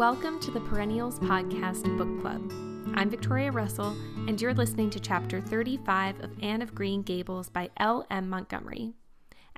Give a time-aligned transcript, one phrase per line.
[0.00, 2.50] Welcome to the Perennials Podcast Book Club.
[2.94, 3.94] I'm Victoria Russell,
[4.26, 8.06] and you're listening to Chapter 35 of Anne of Green Gables by L.
[8.10, 8.30] M.
[8.30, 8.94] Montgomery.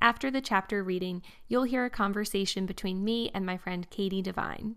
[0.01, 4.75] After the chapter reading, you'll hear a conversation between me and my friend Katie Devine.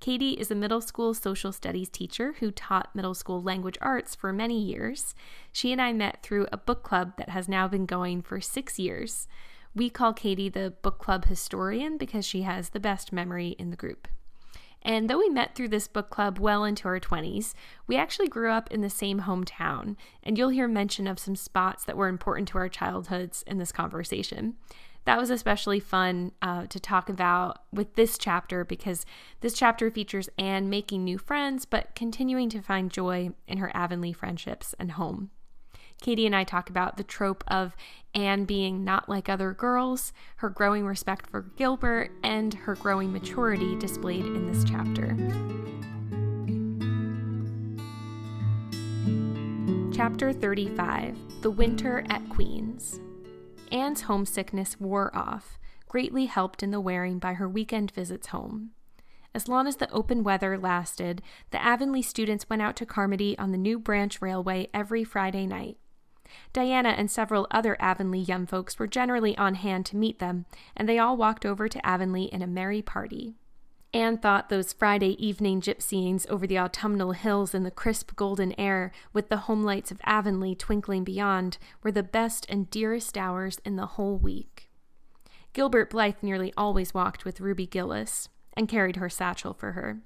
[0.00, 4.32] Katie is a middle school social studies teacher who taught middle school language arts for
[4.32, 5.14] many years.
[5.52, 8.76] She and I met through a book club that has now been going for six
[8.76, 9.28] years.
[9.72, 13.76] We call Katie the book club historian because she has the best memory in the
[13.76, 14.08] group.
[14.82, 17.54] And though we met through this book club well into our 20s,
[17.86, 21.84] we actually grew up in the same hometown, and you'll hear mention of some spots
[21.84, 24.54] that were important to our childhoods in this conversation.
[25.06, 29.06] That was especially fun uh, to talk about with this chapter because
[29.40, 34.12] this chapter features Anne making new friends but continuing to find joy in her Avonlea
[34.12, 35.30] friendships and home.
[36.06, 37.74] Katie and I talk about the trope of
[38.14, 43.74] Anne being not like other girls, her growing respect for Gilbert, and her growing maturity
[43.74, 45.16] displayed in this chapter.
[49.92, 53.00] Chapter 35 The Winter at Queen's.
[53.72, 58.70] Anne's homesickness wore off, greatly helped in the wearing by her weekend visits home.
[59.34, 61.20] As long as the open weather lasted,
[61.50, 65.78] the Avonlea students went out to Carmody on the New Branch Railway every Friday night.
[66.52, 70.46] Diana and several other Avonlea young folks were generally on hand to meet them,
[70.76, 73.34] and they all walked over to Avonlea in a merry party.
[73.94, 78.92] Anne thought those Friday evening gypsyings over the autumnal hills in the crisp golden air,
[79.12, 83.76] with the home lights of Avonlea twinkling beyond, were the best and dearest hours in
[83.76, 84.68] the whole week.
[85.52, 90.00] Gilbert Blythe nearly always walked with Ruby Gillis, and carried her satchel for her.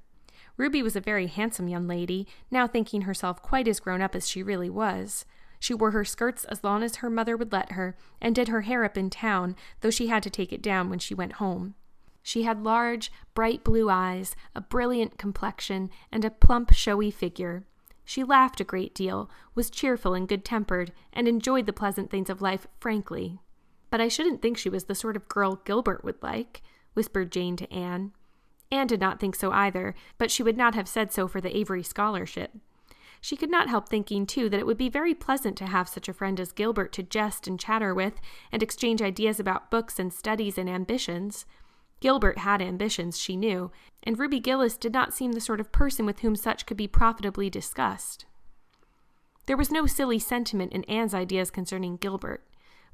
[0.56, 4.28] Ruby was a very handsome young lady, now thinking herself quite as grown up as
[4.28, 5.24] she really was.
[5.60, 8.62] She wore her skirts as long as her mother would let her, and did her
[8.62, 11.74] hair up in town, though she had to take it down when she went home.
[12.22, 17.64] She had large, bright blue eyes, a brilliant complexion, and a plump, showy figure.
[18.04, 22.30] She laughed a great deal, was cheerful and good tempered, and enjoyed the pleasant things
[22.30, 23.40] of life frankly.
[23.90, 26.62] But I shouldn't think she was the sort of girl Gilbert would like,
[26.94, 28.12] whispered Jane to Anne.
[28.72, 31.54] Anne did not think so either, but she would not have said so for the
[31.56, 32.52] Avery scholarship.
[33.20, 36.08] She could not help thinking, too, that it would be very pleasant to have such
[36.08, 38.14] a friend as Gilbert to jest and chatter with,
[38.50, 41.44] and exchange ideas about books and studies and ambitions.
[42.00, 43.70] Gilbert had ambitions, she knew,
[44.02, 46.88] and Ruby Gillis did not seem the sort of person with whom such could be
[46.88, 48.24] profitably discussed.
[49.44, 52.46] There was no silly sentiment in Anne's ideas concerning Gilbert.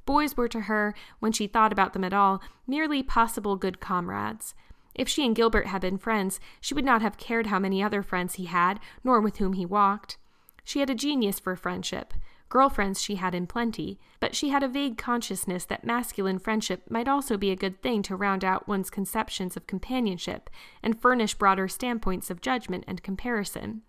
[0.05, 4.53] Boys were to her, when she thought about them at all, merely possible good comrades.
[4.97, 8.01] If she and Gilbert had been friends, she would not have cared how many other
[8.01, 10.17] friends he had, nor with whom he walked.
[10.63, 12.13] She had a genius for friendship.
[12.49, 17.07] Girlfriends she had in plenty, but she had a vague consciousness that masculine friendship might
[17.07, 20.49] also be a good thing to round out one's conceptions of companionship
[20.81, 23.81] and furnish broader standpoints of judgment and comparison.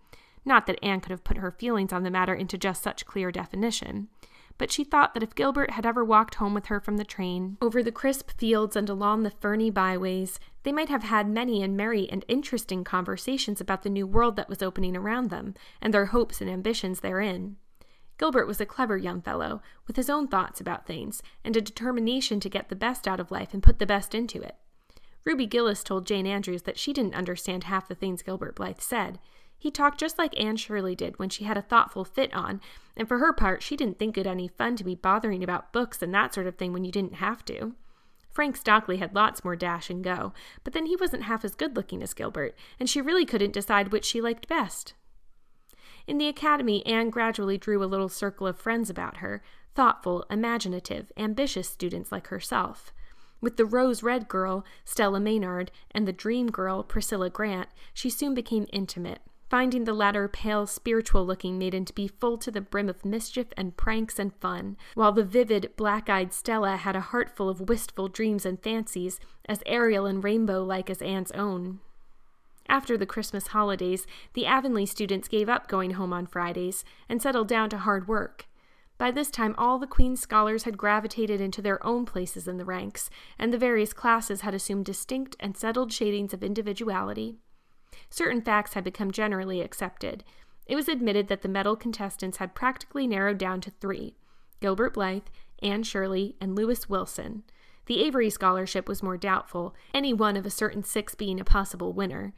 [0.45, 3.31] Not that Anne could have put her feelings on the matter into just such clear
[3.31, 4.09] definition
[4.59, 7.57] but she thought that if Gilbert had ever walked home with her from the train,
[7.63, 11.79] over the crisp fields and along the ferny byways, they might have had many and
[11.79, 16.05] merry and interesting conversations about the new world that was opening around them, and their
[16.05, 17.57] hopes and ambitions therein.
[18.19, 22.39] Gilbert was a clever young fellow, with his own thoughts about things, and a determination
[22.39, 24.57] to get the best out of life and put the best into it.
[25.25, 29.19] Ruby Gillis told Jane Andrews that she didn't understand half the things Gilbert Blythe said,
[29.57, 32.61] he talked just like Anne Shirley did when she had a thoughtful fit on,
[32.95, 36.03] and for her part, she didn't think it any fun to be bothering about books
[36.03, 37.75] and that sort of thing when you didn't have to.
[38.31, 40.33] Frank Stockley had lots more dash and go,
[40.65, 43.91] but then he wasn't half as good looking as Gilbert, and she really couldn't decide
[43.91, 44.95] which she liked best.
[46.07, 49.43] In the academy, Anne gradually drew a little circle of friends about her
[49.75, 52.93] thoughtful, imaginative, ambitious students like herself.
[53.41, 58.35] With the rose red girl, Stella Maynard, and the dream girl, Priscilla Grant, she soon
[58.35, 62.89] became intimate, finding the latter pale, spiritual looking maiden to be full to the brim
[62.89, 67.35] of mischief and pranks and fun, while the vivid, black eyed Stella had a heart
[67.35, 69.19] full of wistful dreams and fancies,
[69.49, 71.81] as aerial and rainbow like as Anne's own.
[72.69, 77.49] After the Christmas holidays, the Avonlea students gave up going home on Fridays and settled
[77.49, 78.47] down to hard work.
[78.99, 82.65] By this time, all the Queen's scholars had gravitated into their own places in the
[82.65, 83.09] ranks,
[83.39, 87.39] and the various classes had assumed distinct and settled shadings of individuality.
[88.11, 90.25] Certain facts had become generally accepted.
[90.67, 94.15] It was admitted that the medal contestants had practically narrowed down to three
[94.61, 95.23] Gilbert Blythe,
[95.63, 97.45] Anne Shirley, and Lewis Wilson.
[97.87, 101.93] The Avery Scholarship was more doubtful, any one of a certain six being a possible
[101.93, 102.35] winner.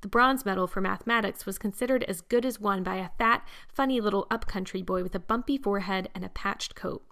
[0.00, 4.00] The bronze medal for mathematics was considered as good as won by a fat, funny
[4.00, 7.04] little upcountry boy with a bumpy forehead and a patched coat.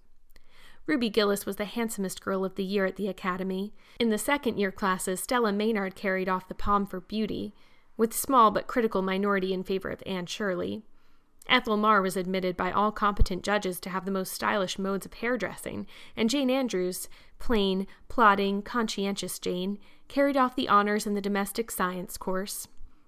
[0.86, 3.74] Ruby Gillis was the handsomest girl of the year at the academy.
[3.98, 7.54] In the second year classes, Stella Maynard carried off the palm for beauty.
[7.96, 10.82] With small but critical minority in favor of Anne Shirley.
[11.48, 15.14] Ethel Marr was admitted by all competent judges to have the most stylish modes of
[15.14, 17.08] hairdressing, and Jane Andrews,
[17.38, 19.78] plain, plodding, conscientious Jane,
[20.08, 22.66] carried off the honors in the domestic science course.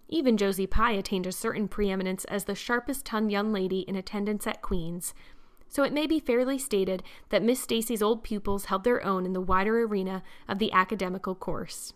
[0.09, 4.47] Even Josie Pye attained a certain preeminence as the sharpest tongued young lady in attendance
[4.47, 5.13] at Queen's,
[5.69, 9.35] so it may be fairly stated that Miss Stacy's old pupils held their own in
[9.35, 11.93] the wider arena of the academical course.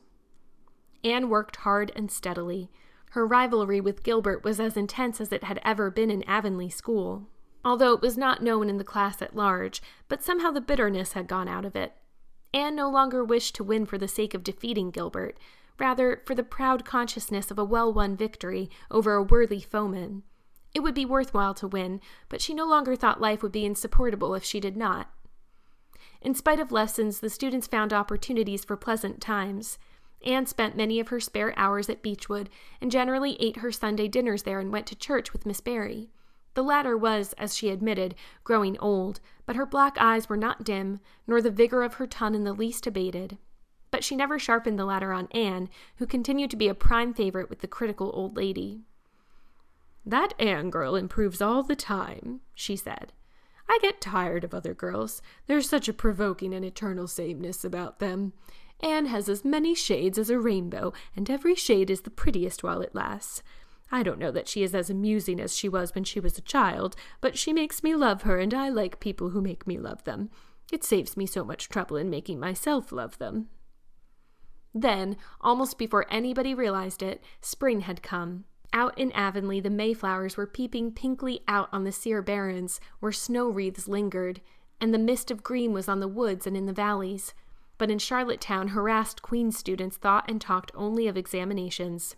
[1.03, 2.69] Anne worked hard and steadily.
[3.13, 7.29] Her rivalry with Gilbert was as intense as it had ever been in Avonlea school,
[7.63, 11.27] although it was not known in the class at large, but somehow the bitterness had
[11.27, 11.93] gone out of it.
[12.55, 15.37] Anne no longer wished to win for the sake of defeating Gilbert,
[15.79, 20.23] rather for the proud consciousness of a well won victory over a worthy foeman.
[20.75, 22.01] It would be worthwhile to win,
[22.31, 25.11] but she no longer thought life would be insupportable if she did not.
[26.23, 29.79] In spite of lessons, the students found opportunities for pleasant times.
[30.25, 32.49] Anne spent many of her spare hours at Beechwood
[32.81, 36.11] and generally ate her Sunday dinners there and went to church with Miss Barry.
[36.55, 38.15] The latter was, as she admitted,
[38.45, 42.35] growing old, but her black eyes were not dim, nor the vigor of her tongue
[42.35, 43.39] in the least abated.
[43.91, 47.49] But she never sharpened the latter on Anne, who continued to be a prime favorite
[47.49, 48.83] with the critical old lady.
[50.05, 53.13] That Anne girl improves all the time, she said.
[53.73, 55.23] I get tired of other girls.
[55.47, 58.35] There's such a provoking and eternal sameness about them.
[58.81, 62.83] Anne has as many shades as a rainbow, and every shade is the prettiest while
[62.83, 63.43] it lasts.
[63.91, 66.43] I don't know that she is as amusing as she was when she was a
[66.43, 70.05] child, but she makes me love her, and I like people who make me love
[70.05, 70.29] them.
[70.71, 73.49] It saves me so much trouble in making myself love them.
[74.75, 78.45] Then, almost before anybody realized it, spring had come.
[78.73, 83.49] Out in Avonlea, the Mayflowers were peeping pinkly out on the sere barrens where snow
[83.49, 84.41] wreaths lingered,
[84.81, 87.35] and the mist of green was on the woods and in the valleys.
[87.77, 92.17] But in Charlottetown, harassed Queen's students thought and talked only of examinations.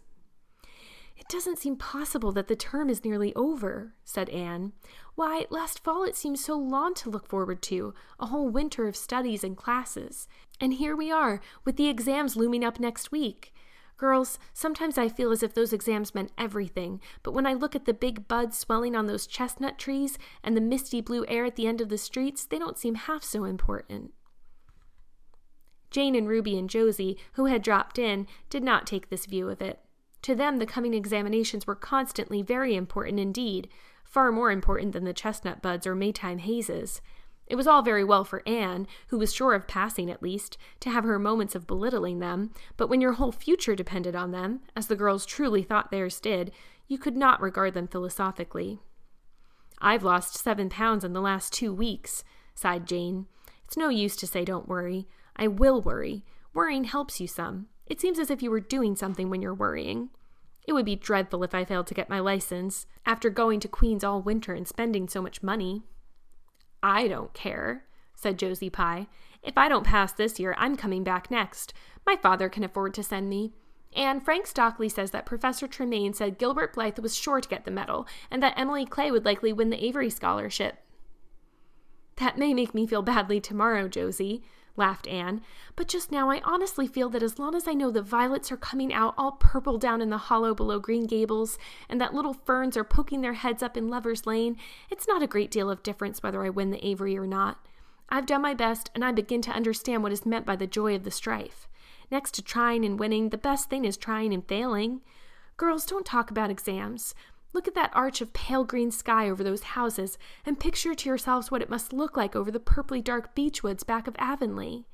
[1.17, 4.73] It doesn't seem possible that the term is nearly over, said Anne.
[5.15, 8.97] Why, last fall it seemed so long to look forward to, a whole winter of
[8.97, 10.29] studies and classes.
[10.61, 13.54] And here we are, with the exams looming up next week.
[13.97, 17.85] Girls, sometimes I feel as if those exams meant everything, but when I look at
[17.85, 21.67] the big buds swelling on those chestnut trees and the misty blue air at the
[21.67, 24.13] end of the streets, they don't seem half so important.
[25.93, 29.63] Jane and Ruby and Josie, who had dropped in, did not take this view of
[29.63, 29.79] it.
[30.23, 33.69] To them, the coming examinations were constantly very important indeed,
[34.05, 37.01] far more important than the chestnut buds or Maytime hazes.
[37.47, 40.91] It was all very well for Anne, who was sure of passing at least, to
[40.91, 44.87] have her moments of belittling them, but when your whole future depended on them, as
[44.87, 46.53] the girls truly thought theirs did,
[46.89, 48.81] you could not regard them philosophically.
[49.81, 52.25] I've lost seven pounds in the last two weeks,
[52.55, 53.27] sighed Jane.
[53.65, 55.07] It's no use to say don't worry.
[55.37, 56.25] I will worry.
[56.55, 57.67] Worrying helps you some.
[57.87, 60.11] It seems as if you were doing something when you're worrying.
[60.67, 64.05] It would be dreadful if I failed to get my license, after going to Queen's
[64.05, 65.83] all winter and spending so much money.
[66.85, 67.85] I don't care,
[68.15, 69.07] said Josie Pye.
[69.43, 71.73] If I don't pass this year, I'm coming back next.
[72.07, 73.55] My father can afford to send me.
[73.97, 77.71] And Frank Stockley says that Professor Tremaine said Gilbert Blythe was sure to get the
[77.71, 80.77] medal, and that Emily Clay would likely win the Avery Scholarship.
[82.17, 84.43] That may make me feel badly tomorrow, Josie,
[84.77, 85.41] laughed Anne,
[85.77, 88.57] but just now I honestly feel that as long as I know the violets are
[88.57, 92.77] coming out all purple down in the hollow below Green Gables, and that little ferns
[92.77, 94.57] are poking their heads up in Lover's Lane,
[94.91, 97.65] it's not a great deal of difference whether I win the Avery or not.
[98.09, 100.95] I've done my best, and I begin to understand what is meant by the joy
[100.95, 101.69] of the strife.
[102.11, 105.01] Next to trying and winning, the best thing is trying and failing.
[105.57, 107.15] Girls, don't talk about exams.
[107.55, 111.53] Look at that arch of pale green sky over those houses, and picture to yourselves
[111.53, 114.85] what it must look like over the purply dark beech woods back of Avonlea.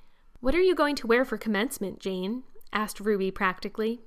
[0.40, 2.44] What are you going to wear for commencement, Jane?
[2.70, 4.02] asked Ruby practically.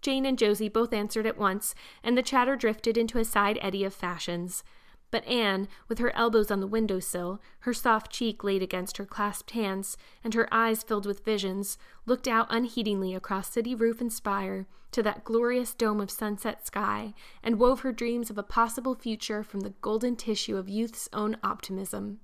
[0.00, 3.84] Jane and Josie both answered at once, and the chatter drifted into a side eddy
[3.84, 4.64] of fashions.
[5.12, 9.04] But Anne, with her elbows on the window sill, her soft cheek laid against her
[9.04, 11.76] clasped hands, and her eyes filled with visions,
[12.06, 17.12] looked out unheedingly across city roof and spire to that glorious dome of sunset sky,
[17.42, 21.36] and wove her dreams of a possible future from the golden tissue of youth's own
[21.42, 22.20] optimism.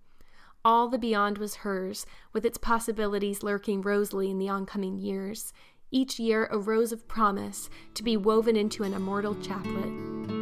[0.65, 5.53] All the beyond was hers, with its possibilities lurking rosily in the oncoming years,
[5.91, 10.38] each year a rose of promise to be woven into an immortal chaplet.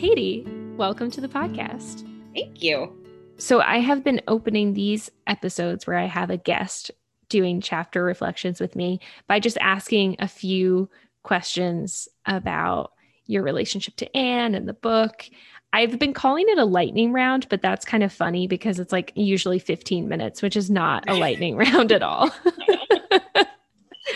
[0.00, 0.46] Katie,
[0.78, 2.08] welcome to the podcast.
[2.34, 2.90] Thank you.
[3.36, 6.90] So, I have been opening these episodes where I have a guest
[7.28, 10.88] doing chapter reflections with me by just asking a few
[11.22, 12.92] questions about
[13.26, 15.28] your relationship to Anne and the book.
[15.74, 19.12] I've been calling it a lightning round, but that's kind of funny because it's like
[19.14, 22.30] usually 15 minutes, which is not a lightning round at all.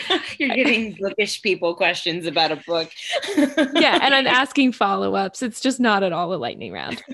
[0.39, 2.91] You're getting bookish people questions about a book.
[3.37, 5.43] yeah, and I'm asking follow ups.
[5.43, 7.03] It's just not at all a lightning round.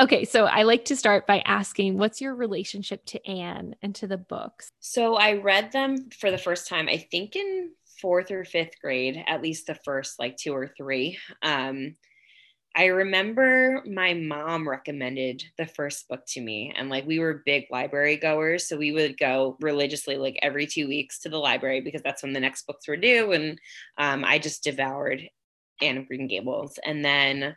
[0.00, 4.08] Okay, so I like to start by asking what's your relationship to Anne and to
[4.08, 4.68] the books?
[4.80, 7.70] So I read them for the first time, I think in
[8.00, 11.18] fourth or fifth grade, at least the first like two or three.
[11.42, 11.94] Um,
[12.74, 17.66] I remember my mom recommended the first book to me, and like we were big
[17.70, 18.66] library goers.
[18.66, 22.32] So we would go religiously, like every two weeks, to the library because that's when
[22.32, 23.32] the next books were due.
[23.32, 23.58] And
[23.98, 25.28] um, I just devoured
[25.82, 26.78] Anne of Green Gables.
[26.84, 27.56] And then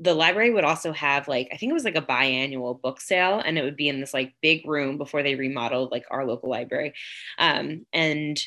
[0.00, 3.42] the library would also have like, I think it was like a biannual book sale,
[3.44, 6.48] and it would be in this like big room before they remodeled like our local
[6.48, 6.94] library.
[7.38, 8.40] Um, and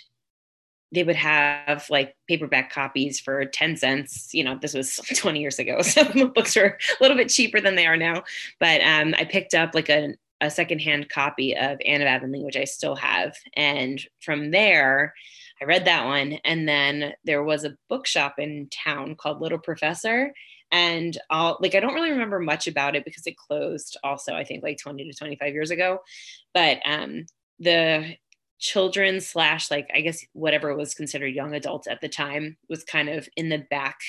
[0.92, 4.34] they would have like paperback copies for 10 cents.
[4.34, 5.82] You know, this was 20 years ago.
[5.92, 8.24] So books were a little bit cheaper than they are now.
[8.60, 12.56] But um, I picked up like a, a secondhand copy of Anne of Avonlea, which
[12.56, 13.36] I still have.
[13.56, 15.14] And from there,
[15.62, 16.34] I read that one.
[16.46, 20.34] And then there was a bookshop in town called Little Professor.
[20.72, 24.44] And I'll like, I don't really remember much about it because it closed also, I
[24.44, 26.00] think like 20 to 25 years ago.
[26.54, 27.26] But um,
[27.60, 28.16] the
[28.62, 33.10] children slash like i guess whatever was considered young adults at the time was kind
[33.10, 34.00] of in the back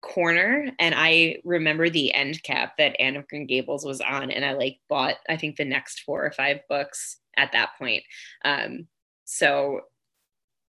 [0.00, 0.70] corner.
[0.78, 4.52] And i remember the end cap that anne of green gables was on and i
[4.52, 8.02] like bought i think the next four or five books at that point.
[8.44, 8.86] Um,
[9.26, 9.82] so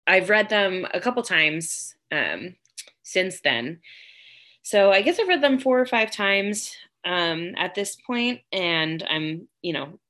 [0.06, 2.56] i've read them a couple times um,
[3.04, 3.80] since then.
[4.62, 9.04] So i guess i've read them four or five times um, at this point and
[9.08, 10.00] i'm you know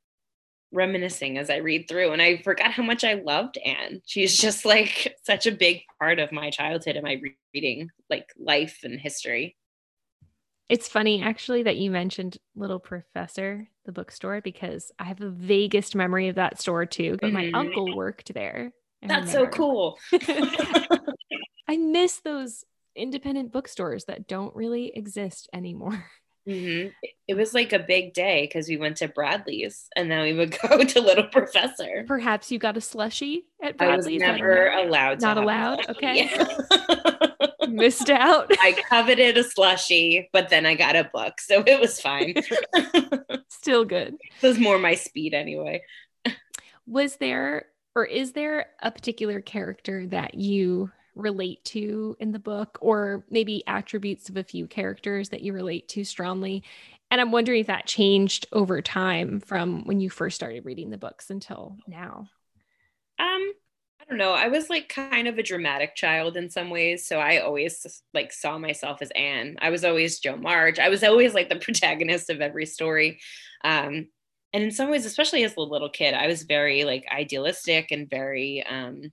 [0.73, 4.03] reminiscing as I read through, and I forgot how much I loved Anne.
[4.07, 7.21] She's just like such a big part of my childhood and my
[7.55, 9.57] reading, like life and history.
[10.69, 15.97] It's funny actually that you mentioned Little Professor, the bookstore, because I have the vaguest
[15.97, 17.19] memory of that store too.
[17.21, 17.51] But mm-hmm.
[17.53, 18.73] my uncle worked there.
[19.03, 19.53] I That's remember.
[19.53, 19.99] so cool.
[21.69, 26.05] I miss those independent bookstores that don't really exist anymore.
[26.49, 26.89] Mm-hmm.
[27.29, 30.57] It was like a big day because we went to Bradley's and then we would
[30.69, 32.05] go to Little Professor.
[32.07, 34.23] Perhaps you got a slushy at Bradley's.
[34.23, 35.21] I was never I allowed.
[35.21, 35.89] Not allowed.
[35.89, 36.31] Okay.
[36.31, 37.47] Yeah.
[37.69, 38.51] Missed out.
[38.61, 42.35] I coveted a slushy, but then I got a book, so it was fine.
[43.49, 44.15] Still good.
[44.43, 45.83] It was more my speed anyway.
[46.87, 52.79] Was there or is there a particular character that you relate to in the book,
[52.81, 56.65] or maybe attributes of a few characters that you relate to strongly.
[57.11, 60.99] And I'm wondering if that changed over time from when you first started reading the
[60.99, 62.29] books until now.
[63.19, 63.53] Um,
[64.01, 64.33] I don't know.
[64.33, 68.33] I was like kind of a dramatic child in some ways, so I always like
[68.33, 69.57] saw myself as Anne.
[69.61, 70.79] I was always Jo March.
[70.79, 73.21] I was always like the protagonist of every story.
[73.65, 74.09] Um,
[74.53, 78.11] and in some ways, especially as a little kid, I was very like idealistic and
[78.11, 79.13] very um,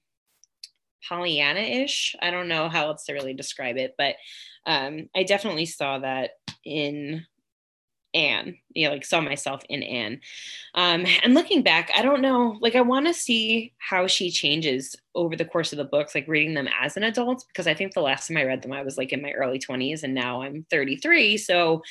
[1.07, 2.15] Pollyanna-ish.
[2.21, 4.15] I don't know how else to really describe it, but
[4.65, 6.31] um, I definitely saw that
[6.63, 7.25] in
[8.13, 8.57] Anne.
[8.73, 10.21] You know, like saw myself in Anne.
[10.75, 12.57] Um, and looking back, I don't know.
[12.61, 16.27] Like, I want to see how she changes over the course of the books, like
[16.27, 18.83] reading them as an adult, because I think the last time I read them, I
[18.83, 21.37] was like in my early 20s, and now I'm 33.
[21.37, 21.83] So,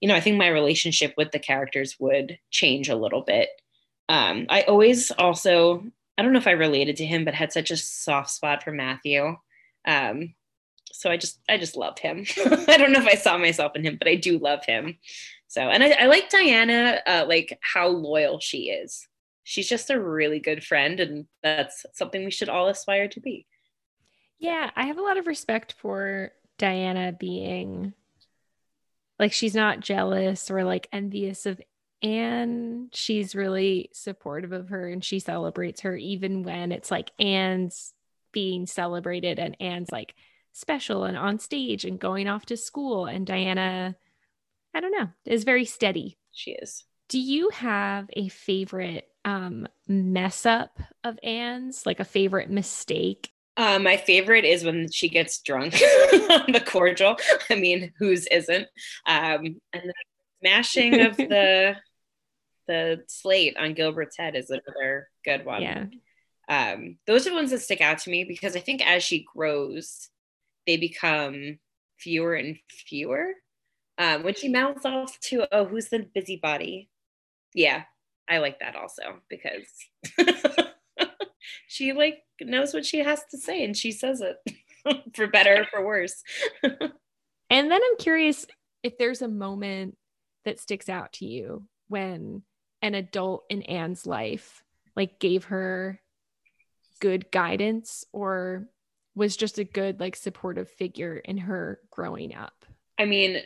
[0.00, 3.48] you know, I think my relationship with the characters would change a little bit.
[4.08, 5.84] Um, I always also
[6.16, 8.72] I don't know if I related to him, but had such a soft spot for
[8.72, 9.36] Matthew.
[9.86, 10.34] Um,
[10.92, 12.24] so I just I just love him.
[12.68, 14.98] I don't know if I saw myself in him, but I do love him.
[15.48, 19.06] So and I, I like Diana, uh, like how loyal she is.
[19.44, 23.46] She's just a really good friend, and that's something we should all aspire to be.
[24.38, 27.92] Yeah, I have a lot of respect for Diana being
[29.18, 31.60] like she's not jealous or like envious of
[32.06, 37.92] Anne, she's really supportive of her and she celebrates her even when it's like Anne's
[38.30, 40.14] being celebrated and Anne's like
[40.52, 43.06] special and on stage and going off to school.
[43.06, 43.96] And Diana,
[44.72, 46.16] I don't know, is very steady.
[46.30, 46.84] She is.
[47.08, 53.32] Do you have a favorite um, mess up of Anne's, like a favorite mistake?
[53.56, 55.74] Uh, my favorite is when she gets drunk
[56.30, 57.16] on the cordial.
[57.50, 58.68] I mean, whose isn't?
[59.06, 59.94] Um, and the
[60.40, 61.76] smashing of the
[62.66, 65.62] the slate on Gilbert's head is another good one.
[65.62, 65.86] Yeah.
[66.48, 69.26] Um, those are the ones that stick out to me because I think as she
[69.34, 70.08] grows,
[70.66, 71.58] they become
[71.98, 73.32] fewer and fewer.
[73.98, 76.90] Um, when she mouths off to, oh, who's the busybody?
[77.54, 77.84] Yeah,
[78.28, 79.66] I like that also because
[81.68, 84.36] she like knows what she has to say and she says it
[85.14, 86.22] for better or for worse.
[86.62, 86.80] and
[87.50, 88.46] then I'm curious
[88.82, 89.96] if there's a moment
[90.44, 92.42] that sticks out to you when
[92.86, 94.62] an adult in Anne's life
[94.94, 96.00] like gave her
[97.00, 98.68] good guidance or
[99.14, 102.64] was just a good like supportive figure in her growing up.
[102.98, 103.40] I mean,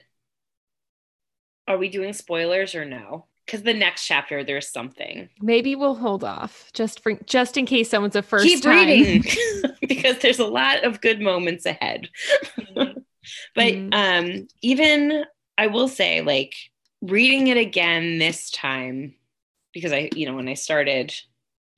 [1.66, 3.26] are we doing spoilers or no?
[3.46, 5.28] Because the next chapter, there's something.
[5.40, 8.88] Maybe we'll hold off just for just in case someone's a first Keep time.
[8.88, 9.24] reading
[9.80, 12.08] because there's a lot of good moments ahead.
[12.74, 12.94] but
[13.56, 13.92] Mhm.
[13.92, 15.24] um, even
[15.58, 16.54] I will say, like
[17.02, 19.14] reading it again this time,
[19.72, 21.14] because I, you know, when I started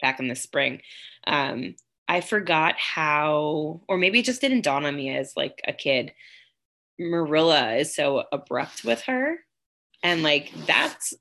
[0.00, 0.80] back in the spring,
[1.26, 1.74] um,
[2.08, 6.12] I forgot how, or maybe it just didn't dawn on me as like a kid.
[6.98, 9.36] Marilla is so abrupt with her,
[10.02, 11.14] and like that's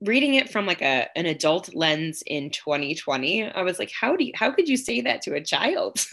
[0.00, 3.44] reading it from like a an adult lens in 2020.
[3.44, 6.04] I was like, how do you, how could you say that to a child?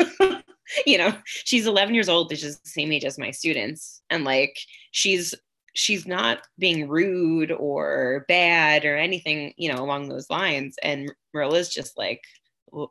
[0.86, 4.24] you know, she's 11 years old, which is the same age as my students, and
[4.24, 4.60] like
[4.92, 5.34] she's
[5.74, 10.76] she's not being rude or bad or anything, you know, along those lines.
[10.82, 12.22] And Marilla's just like,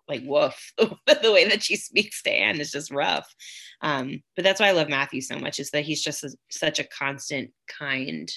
[0.09, 0.73] like woof.
[0.79, 3.33] the way that she speaks to Anne is just rough.
[3.81, 6.79] Um, but that's why I love Matthew so much is that he's just a, such
[6.79, 8.31] a constant, kind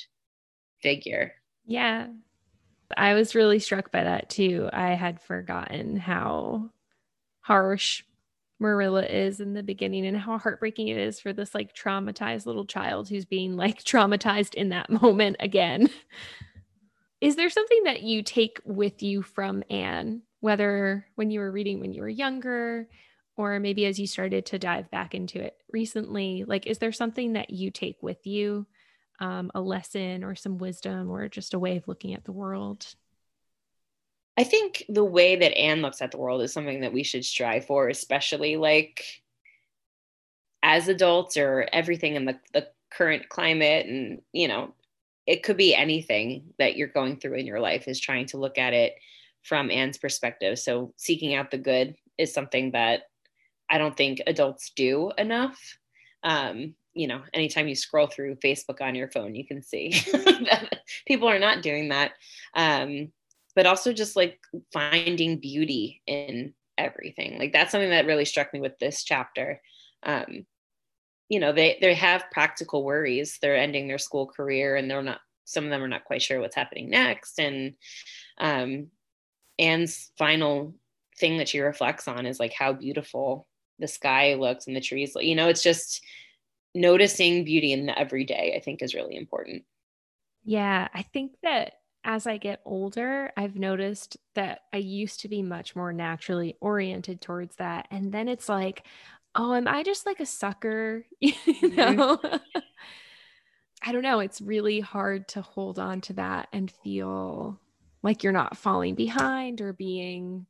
[0.81, 1.33] figure.
[1.65, 2.07] Yeah.
[2.97, 4.69] I was really struck by that too.
[4.71, 6.69] I had forgotten how
[7.41, 8.03] harsh
[8.61, 12.63] Marilla is in the beginning and how heartbreaking it is for this like traumatized little
[12.63, 15.89] child who's being like traumatized in that moment again.
[17.19, 21.79] Is there something that you take with you from Anne, whether when you were reading
[21.79, 22.87] when you were younger
[23.35, 26.43] or maybe as you started to dive back into it recently?
[26.45, 28.67] Like, is there something that you take with you,
[29.19, 32.85] um, a lesson or some wisdom or just a way of looking at the world?
[34.41, 37.23] I think the way that Anne looks at the world is something that we should
[37.23, 39.21] strive for, especially like
[40.63, 43.85] as adults or everything in the, the current climate.
[43.85, 44.73] And, you know,
[45.27, 48.57] it could be anything that you're going through in your life is trying to look
[48.57, 48.95] at it
[49.43, 50.57] from Anne's perspective.
[50.57, 53.01] So seeking out the good is something that
[53.69, 55.77] I don't think adults do enough.
[56.23, 60.79] Um, you know, anytime you scroll through Facebook on your phone, you can see that
[61.05, 62.13] people are not doing that.
[62.55, 63.11] Um,
[63.55, 64.39] but also just like
[64.71, 67.37] finding beauty in everything.
[67.37, 69.61] Like that's something that really struck me with this chapter.
[70.03, 70.45] Um,
[71.29, 73.37] you know, they they have practical worries.
[73.41, 75.21] They're ending their school career, and they're not.
[75.45, 77.39] Some of them are not quite sure what's happening next.
[77.39, 77.73] And
[78.37, 78.87] um,
[79.59, 80.75] Anne's final
[81.17, 83.47] thing that she reflects on is like how beautiful
[83.79, 85.13] the sky looks and the trees.
[85.15, 86.03] You know, it's just
[86.73, 88.53] noticing beauty in the everyday.
[88.55, 89.63] I think is really important.
[90.43, 95.43] Yeah, I think that as I get older, I've noticed that I used to be
[95.43, 97.87] much more naturally oriented towards that.
[97.91, 98.83] And then it's like,
[99.35, 101.05] oh, am I just like a sucker?
[101.19, 101.35] you
[101.75, 102.19] know?
[103.83, 104.19] I don't know.
[104.19, 107.59] It's really hard to hold on to that and feel
[108.03, 110.45] like you're not falling behind or being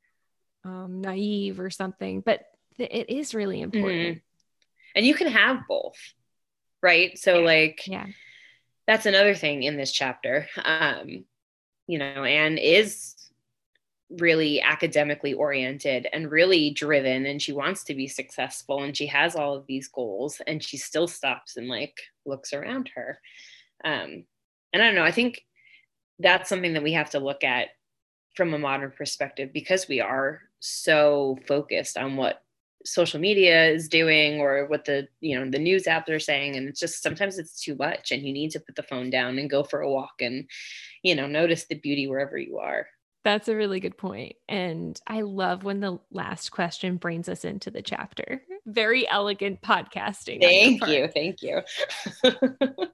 [0.66, 2.22] um, naive or something.
[2.22, 2.42] But
[2.78, 4.22] th- it is really important.
[4.96, 5.98] And you can have both,
[6.82, 7.18] right?
[7.18, 8.08] So, like, Yeah.
[8.86, 10.48] that's another thing in this chapter.
[10.64, 11.26] Um,
[11.92, 13.16] you know, Anne is
[14.18, 19.36] really academically oriented and really driven, and she wants to be successful, and she has
[19.36, 23.20] all of these goals, and she still stops and like looks around her.
[23.84, 24.24] Um,
[24.72, 25.46] and I don't know, I think
[26.18, 27.68] that's something that we have to look at
[28.38, 32.42] from a modern perspective because we are so focused on what
[32.86, 36.68] social media is doing or what the you know the news apps are saying and
[36.68, 39.50] it's just sometimes it's too much and you need to put the phone down and
[39.50, 40.50] go for a walk and
[41.04, 42.88] you know notice the beauty wherever you are
[43.24, 43.94] That's a really good.
[44.50, 48.42] And I love when the last question brings us into the chapter.
[48.44, 48.72] Mm-hmm.
[48.74, 50.42] Very elegant podcasting.
[50.42, 51.62] thank you thank you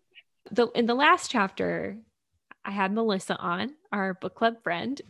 [0.51, 1.97] The in the last chapter,
[2.63, 5.01] I had Melissa on, our book club friend.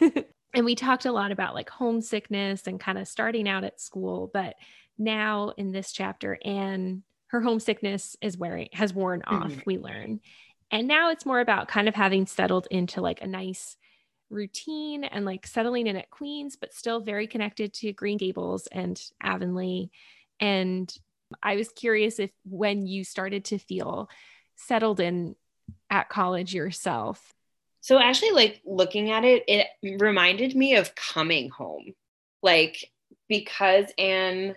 [0.56, 4.30] and we talked a lot about like homesickness and kind of starting out at school.
[4.32, 4.56] But
[4.98, 9.66] now in this chapter, Anne, her homesickness is wearing has worn off, Mhm.
[9.66, 10.20] we learn.
[10.70, 13.76] And now it's more about kind of having settled into like a nice
[14.30, 19.00] routine and like settling in at Queens, but still very connected to Green Gables and
[19.20, 19.90] Avonlea.
[20.40, 20.92] And
[21.42, 24.08] I was curious if when you started to feel
[24.56, 25.36] settled in
[25.90, 27.35] at college yourself.
[27.86, 29.68] So actually, like looking at it, it
[30.02, 31.92] reminded me of coming home.
[32.42, 32.90] Like
[33.28, 34.56] because Anne,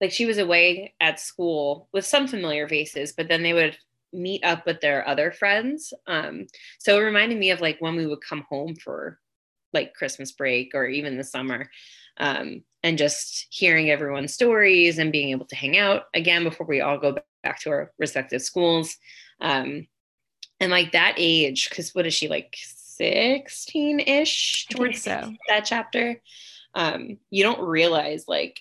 [0.00, 3.76] like she was away at school with some familiar faces, but then they would
[4.12, 5.92] meet up with their other friends.
[6.06, 6.46] Um,
[6.78, 9.18] so it reminded me of like when we would come home for
[9.72, 11.68] like Christmas break or even the summer.
[12.18, 16.80] Um, and just hearing everyone's stories and being able to hang out again before we
[16.80, 18.96] all go back to our respective schools.
[19.40, 19.88] Um,
[20.60, 25.32] and like that age, because what is she like 16 ish towards so.
[25.48, 26.20] that chapter?
[26.74, 28.60] Um, you don't realize like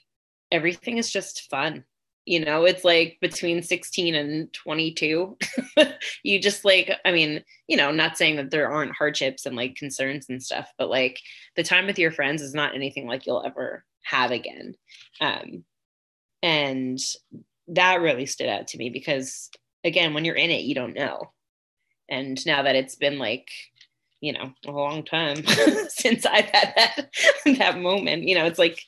[0.51, 1.83] everything is just fun
[2.29, 5.35] you know it's like between 16 and 22
[6.23, 9.75] you just like i mean you know not saying that there aren't hardships and like
[9.75, 11.19] concerns and stuff but like
[11.55, 14.75] the time with your friends is not anything like you'll ever have again
[15.21, 15.63] um
[16.43, 16.99] and
[17.67, 19.49] that really stood out to me because
[19.83, 21.31] again when you're in it you don't know
[22.09, 23.49] and now that it's been like
[24.21, 25.43] you know a long time
[25.89, 27.09] since i've had that
[27.57, 28.83] that moment you know it's like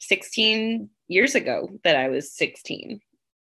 [0.00, 3.00] 16 years ago that I was 16,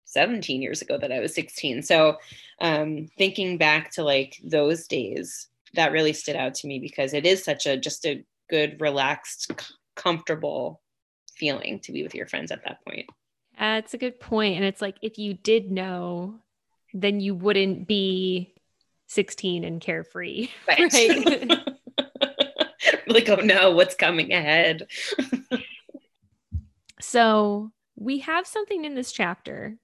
[0.05, 1.83] 17 years ago that I was 16.
[1.83, 2.17] So
[2.59, 7.25] um, thinking back to like those days, that really stood out to me because it
[7.25, 9.51] is such a just a good, relaxed,
[9.95, 10.81] comfortable
[11.35, 13.07] feeling to be with your friends at that point.
[13.57, 14.57] That's a good point.
[14.57, 16.39] And it's like if you did know,
[16.93, 18.53] then you wouldn't be
[19.11, 20.49] 16 and carefree.
[20.67, 20.93] Right.
[20.93, 21.59] right?
[23.07, 24.87] like, oh no, what's coming ahead?
[27.01, 29.77] So we have something in this chapter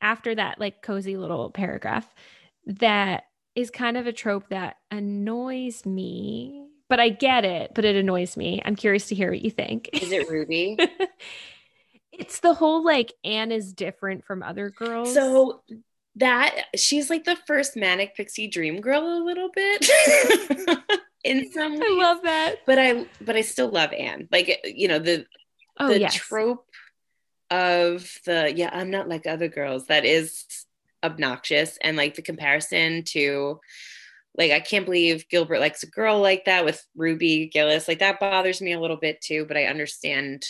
[0.00, 2.12] after that, like cozy little paragraph,
[2.66, 7.96] that is kind of a trope that annoys me, but I get it, but it
[7.96, 8.62] annoys me.
[8.64, 9.90] I'm curious to hear what you think.
[9.92, 10.78] Is it Ruby?
[12.12, 15.12] it's the whole like Anne is different from other girls.
[15.12, 15.62] So
[16.16, 19.88] that she's like the first manic pixie dream girl a little bit.
[21.24, 21.82] in some ways.
[21.84, 22.56] I love that.
[22.66, 24.28] But I but I still love Anne.
[24.30, 25.26] Like you know, the
[25.78, 26.14] oh, the yes.
[26.14, 26.66] trope
[27.50, 30.44] of the yeah i'm not like other girls that is
[31.02, 33.58] obnoxious and like the comparison to
[34.38, 38.20] like i can't believe gilbert likes a girl like that with ruby gillis like that
[38.20, 40.44] bothers me a little bit too but i understand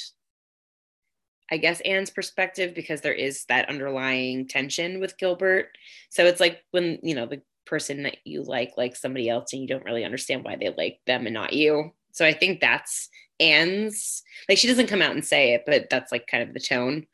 [1.50, 5.68] i guess anne's perspective because there is that underlying tension with gilbert
[6.08, 9.62] so it's like when you know the person that you like like somebody else and
[9.62, 13.08] you don't really understand why they like them and not you so i think that's
[13.40, 16.60] Anne's like she doesn't come out and say it, but that's like kind of the
[16.60, 17.06] tone.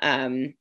[0.00, 0.54] Um,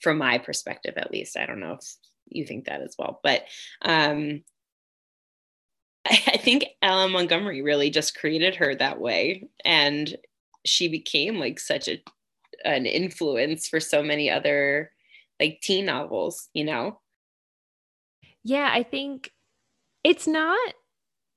[0.00, 1.36] from my perspective, at least.
[1.36, 1.96] I don't know if
[2.28, 3.44] you think that as well, but
[3.82, 4.42] um,
[6.06, 7.00] I, think L.
[7.00, 7.12] M.
[7.12, 10.16] Montgomery really just created her that way, and
[10.64, 12.02] she became like such a
[12.64, 14.90] an influence for so many other
[15.40, 17.00] like teen novels, you know?
[18.44, 19.30] Yeah, I think
[20.04, 20.74] it's not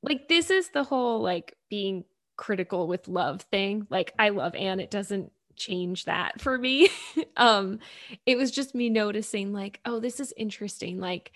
[0.04, 2.06] like this is the whole like being
[2.38, 3.86] critical with love thing.
[3.90, 6.90] Like I love Anne, it doesn't change that for me.
[7.38, 7.80] um
[8.26, 11.32] it was just me noticing like, oh, this is interesting like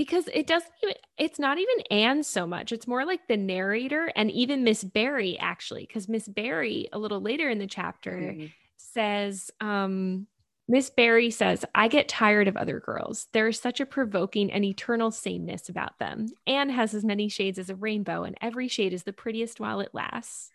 [0.00, 2.72] because it doesn't even it's not even Anne so much.
[2.72, 7.20] It's more like the narrator and even Miss Barry actually cuz Miss Barry a little
[7.20, 8.46] later in the chapter mm-hmm.
[8.78, 10.26] says um
[10.66, 13.26] Miss Barry says, I get tired of other girls.
[13.32, 16.28] There is such a provoking and eternal sameness about them.
[16.46, 19.80] Anne has as many shades as a rainbow, and every shade is the prettiest while
[19.80, 20.50] it lasts.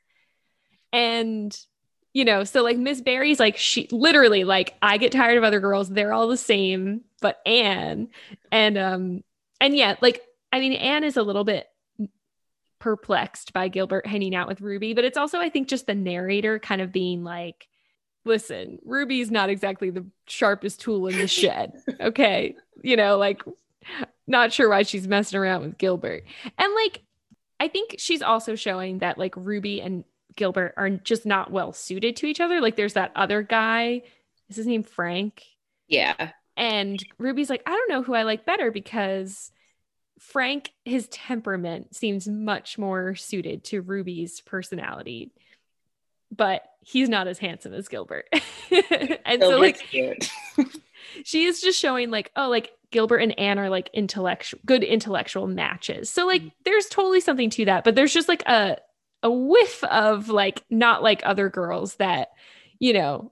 [0.93, 1.55] And,
[2.13, 5.60] you know, so like Miss Barry's like, she literally, like, I get tired of other
[5.60, 5.89] girls.
[5.89, 8.08] They're all the same, but Anne.
[8.51, 9.23] And, um,
[9.59, 11.67] and yeah, like, I mean, Anne is a little bit
[12.79, 16.59] perplexed by Gilbert hanging out with Ruby, but it's also, I think, just the narrator
[16.59, 17.67] kind of being like,
[18.25, 21.73] listen, Ruby's not exactly the sharpest tool in the shed.
[21.99, 22.55] Okay.
[22.83, 23.43] you know, like,
[24.27, 26.23] not sure why she's messing around with Gilbert.
[26.57, 27.03] And like,
[27.59, 30.03] I think she's also showing that like Ruby and
[30.35, 32.59] Gilbert are just not well suited to each other.
[32.59, 34.01] Like, there's that other guy.
[34.49, 35.43] Is his name Frank?
[35.87, 36.31] Yeah.
[36.57, 39.51] And Ruby's like, I don't know who I like better because
[40.19, 45.31] Frank, his temperament seems much more suited to Ruby's personality
[46.35, 48.27] but he's not as handsome as Gilbert.
[49.25, 49.77] and so like
[51.23, 55.47] she is just showing like, oh, like Gilbert and Anne are like intellectual good intellectual
[55.47, 56.09] matches.
[56.09, 56.49] So like mm-hmm.
[56.63, 58.77] there's totally something to that, but there's just like a
[59.23, 62.29] a whiff of like not like other girls that,
[62.79, 63.31] you know,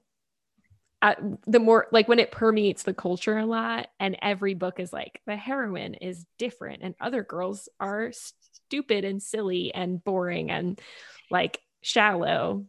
[1.03, 4.91] uh, the more like when it permeates the culture a lot and every book is
[4.91, 10.81] like the heroine is different and other girls are stupid and silly and boring and
[11.29, 12.65] like shallow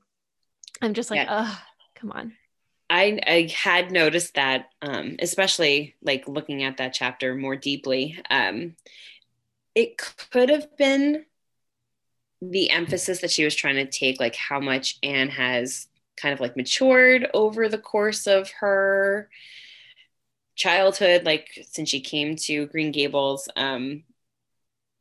[0.81, 1.47] I'm just like, yeah.
[1.47, 1.63] oh,
[1.95, 2.33] come on.
[2.91, 8.19] I, I had noticed that, um, especially like looking at that chapter more deeply.
[8.31, 8.77] Um,
[9.75, 11.25] it could have been
[12.43, 16.41] the emphasis that she was trying to take, like how much Anne has kind of
[16.41, 19.29] like matured over the course of her
[20.57, 23.49] childhood, like since she came to Green Gables.
[23.57, 24.05] Um,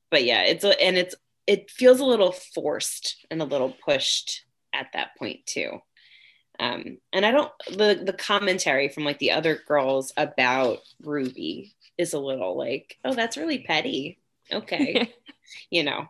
[0.09, 1.15] but yeah, it's a, and it's
[1.47, 5.79] it feels a little forced and a little pushed at that point too.
[6.59, 12.13] Um, and I don't the the commentary from like the other girls about Ruby is
[12.13, 14.19] a little like, oh, that's really petty.
[14.51, 15.13] Okay,
[15.69, 16.07] you know.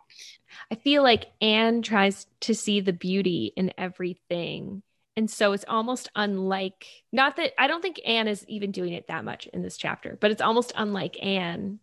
[0.70, 4.82] I feel like Anne tries to see the beauty in everything.
[5.16, 9.06] And so it's almost unlike, not that I don't think Anne is even doing it
[9.06, 11.78] that much in this chapter, but it's almost unlike Anne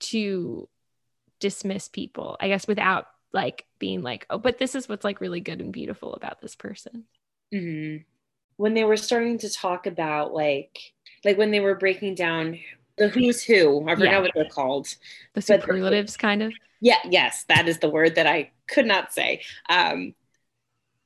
[0.00, 0.68] to
[1.38, 5.40] dismiss people, I guess, without like being like, oh, but this is what's like really
[5.40, 7.04] good and beautiful about this person.
[7.54, 8.02] Mm-hmm.
[8.56, 10.76] When they were starting to talk about like,
[11.24, 12.58] like when they were breaking down
[12.96, 14.20] the who's who, I forgot yeah.
[14.20, 14.88] what they're called.
[15.34, 16.52] The superlatives, kind of.
[16.80, 19.42] Yeah, yes, that is the word that I could not say.
[19.68, 20.14] Um,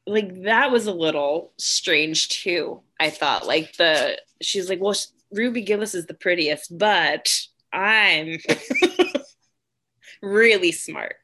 [0.07, 2.81] like that was a little strange too.
[3.01, 4.95] I thought like the she's like, well,
[5.33, 7.33] Ruby Gillis is the prettiest, but
[7.73, 8.39] I'm
[10.23, 11.17] really smart.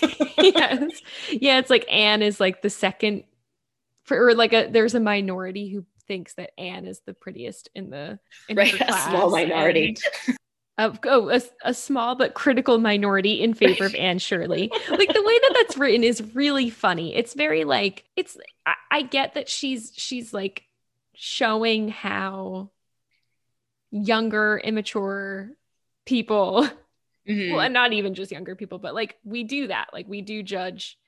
[0.38, 1.00] yes.
[1.30, 3.24] Yeah, it's like Anne is like the second
[4.04, 7.90] for or like a there's a minority who thinks that Anne is the prettiest in
[7.90, 9.96] the in right, a small minority.
[10.78, 14.70] Of oh, a, a, small but critical minority in favor of Anne Shirley.
[14.88, 17.14] Like the way that that's written is really funny.
[17.16, 18.36] It's very like it's.
[18.64, 20.62] I, I get that she's she's like
[21.14, 22.70] showing how
[23.90, 25.50] younger, immature
[26.06, 26.68] people
[27.28, 27.52] Mm-hmm.
[27.52, 29.88] Well, and not even just younger people, but like we do that.
[29.92, 30.98] Like we do judge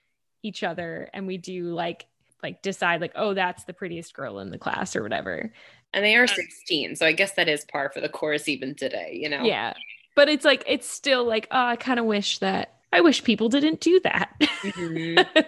[0.42, 2.06] each other and we do like
[2.42, 5.52] like decide like, oh, that's the prettiest girl in the class or whatever.
[5.92, 6.96] And they are 16.
[6.96, 9.42] So I guess that is par for the course even today, you know?
[9.42, 9.74] Yeah.
[10.14, 13.48] But it's like it's still like, oh, I kind of wish that I wish people
[13.48, 14.32] didn't do that.
[14.40, 15.40] Mm-hmm.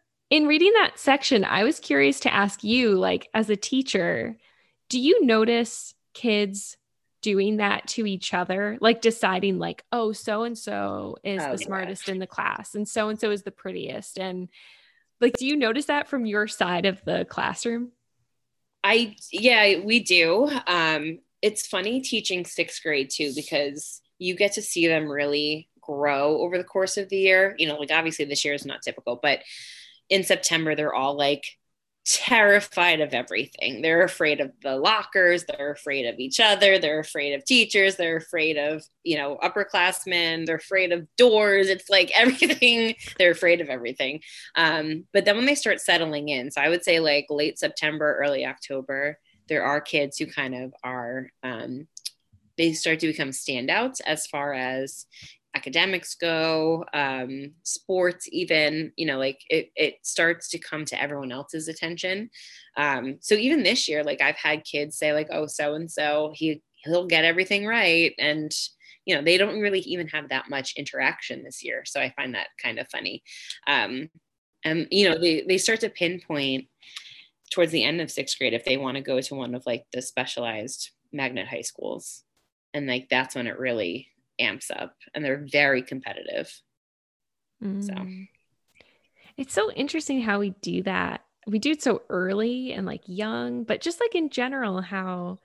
[0.30, 4.36] in reading that section, I was curious to ask you, like, as a teacher,
[4.88, 6.76] do you notice kids
[7.20, 11.58] doing that to each other, like deciding, like, oh, so and so is oh, the
[11.58, 14.18] smartest in the class, and so and so is the prettiest.
[14.18, 14.48] And
[15.20, 17.92] like, do you notice that from your side of the classroom?
[18.84, 20.50] I, yeah, we do.
[20.66, 26.38] Um, it's funny teaching sixth grade too, because you get to see them really grow
[26.38, 27.54] over the course of the year.
[27.58, 29.40] You know, like obviously this year is not typical, but
[30.08, 31.44] in September, they're all like
[32.08, 33.82] terrified of everything.
[33.82, 38.16] They're afraid of the lockers, they're afraid of each other, they're afraid of teachers, they're
[38.16, 41.68] afraid of, you know, upperclassmen, they're afraid of doors.
[41.68, 44.20] It's like everything, they're afraid of everything.
[44.56, 48.18] Um, but then when they start settling in, so I would say like late September,
[48.18, 49.18] early October,
[49.48, 51.88] there are kids who kind of are um,
[52.56, 55.06] they start to become standouts as far as
[55.54, 61.32] academics go, um, sports, even, you know, like it, it starts to come to everyone
[61.32, 62.30] else's attention.
[62.76, 66.32] Um, so even this year, like I've had kids say like, oh, so and so,
[66.34, 68.14] he he'll get everything right.
[68.18, 68.52] And,
[69.04, 71.82] you know, they don't really even have that much interaction this year.
[71.84, 73.22] So I find that kind of funny.
[73.66, 74.10] Um,
[74.64, 76.66] and, you know, they, they start to pinpoint
[77.50, 79.86] towards the end of sixth grade if they want to go to one of like
[79.92, 82.22] the specialized magnet high schools.
[82.74, 86.52] And like that's when it really amps up and they're very competitive.
[87.62, 87.84] Mm.
[87.84, 88.06] So
[89.36, 91.22] it's so interesting how we do that.
[91.46, 95.38] We do it so early and like young, but just like in general, how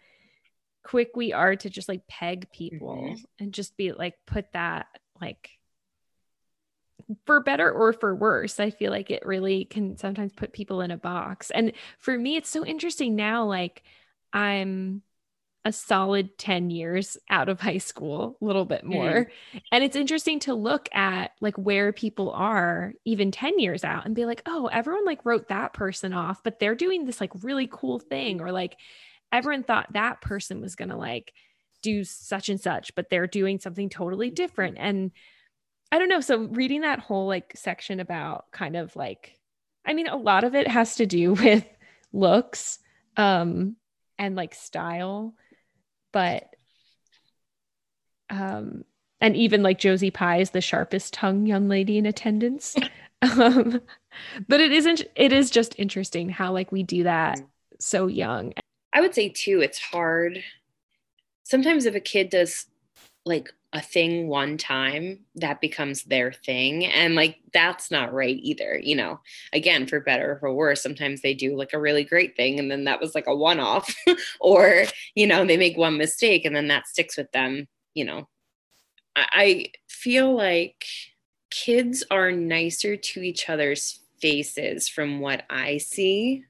[0.83, 3.23] quick we are to just like peg people mm-hmm.
[3.39, 4.87] and just be like, put that
[5.21, 5.49] like
[7.25, 8.59] for better or for worse.
[8.59, 11.51] I feel like it really can sometimes put people in a box.
[11.51, 13.45] And for me, it's so interesting now.
[13.45, 13.83] Like,
[14.31, 15.01] I'm
[15.65, 19.29] a solid 10 years out of high school, a little bit more.
[19.53, 19.61] Mm.
[19.71, 24.13] And it's interesting to look at like where people are even 10 years out and
[24.13, 27.67] be like, oh, everyone like wrote that person off, but they're doing this like really
[27.71, 28.41] cool thing.
[28.41, 28.75] Or like
[29.31, 31.33] everyone thought that person was going to like
[31.81, 34.77] do such and such, but they're doing something totally different.
[34.77, 35.11] And
[35.93, 36.21] I don't know.
[36.21, 39.39] So reading that whole like section about kind of like,
[39.85, 41.65] I mean, a lot of it has to do with
[42.11, 42.77] looks
[43.17, 43.75] um
[44.19, 45.33] and like style
[46.13, 46.55] but
[48.29, 48.85] um
[49.19, 52.75] and even like Josie Pye is the sharpest tongue young lady in attendance.
[53.21, 53.81] um,
[54.49, 57.39] but it isn't it is just interesting how like we do that
[57.79, 58.53] so young.
[58.91, 60.43] I would say too, it's hard.
[61.43, 62.65] Sometimes if a kid does
[63.25, 66.85] like a thing one time that becomes their thing.
[66.85, 69.19] And like that's not right either you know?
[69.51, 72.69] Again for better or for worse sometimes they do like a really great thing and
[72.71, 73.93] then that was like a one off
[74.39, 78.27] or you know they make one mistake and then that sticks with them you know?
[79.15, 80.85] I, I feel like
[81.51, 86.43] kids are nicer to each other's faces from what i see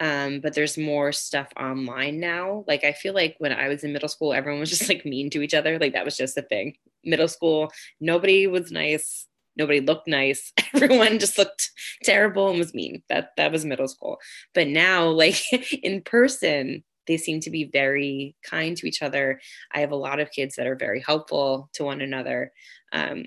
[0.00, 2.64] um, but there's more stuff online now.
[2.66, 5.30] Like I feel like when I was in middle school, everyone was just like mean
[5.30, 5.78] to each other.
[5.78, 6.76] Like that was just a thing.
[7.04, 9.26] Middle school, nobody was nice.
[9.58, 11.70] nobody looked nice everyone just looked
[12.04, 14.18] terrible and was mean that that was middle school
[14.52, 15.40] but now like
[15.82, 19.40] in person they seem to be very kind to each other
[19.72, 22.52] i have a lot of kids that are very helpful to one another
[22.92, 23.24] um,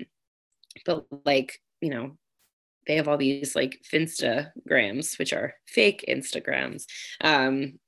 [0.86, 2.16] but like you know
[2.90, 6.86] they have all these like finstagrams which are fake instagrams
[7.22, 7.80] um,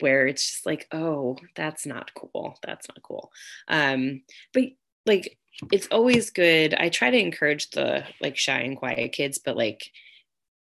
[0.00, 2.58] where it's just like oh that's not cool.
[2.62, 3.30] That's not cool.
[3.68, 4.64] Um, but
[5.06, 5.38] like
[5.72, 6.74] it's always good.
[6.74, 9.90] I try to encourage the like shy and quiet kids but like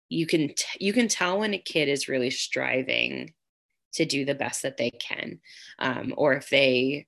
[0.10, 3.34] you can t- you can tell when a kid is really striving
[3.94, 5.40] to do the best that they can
[5.80, 7.08] um, or if they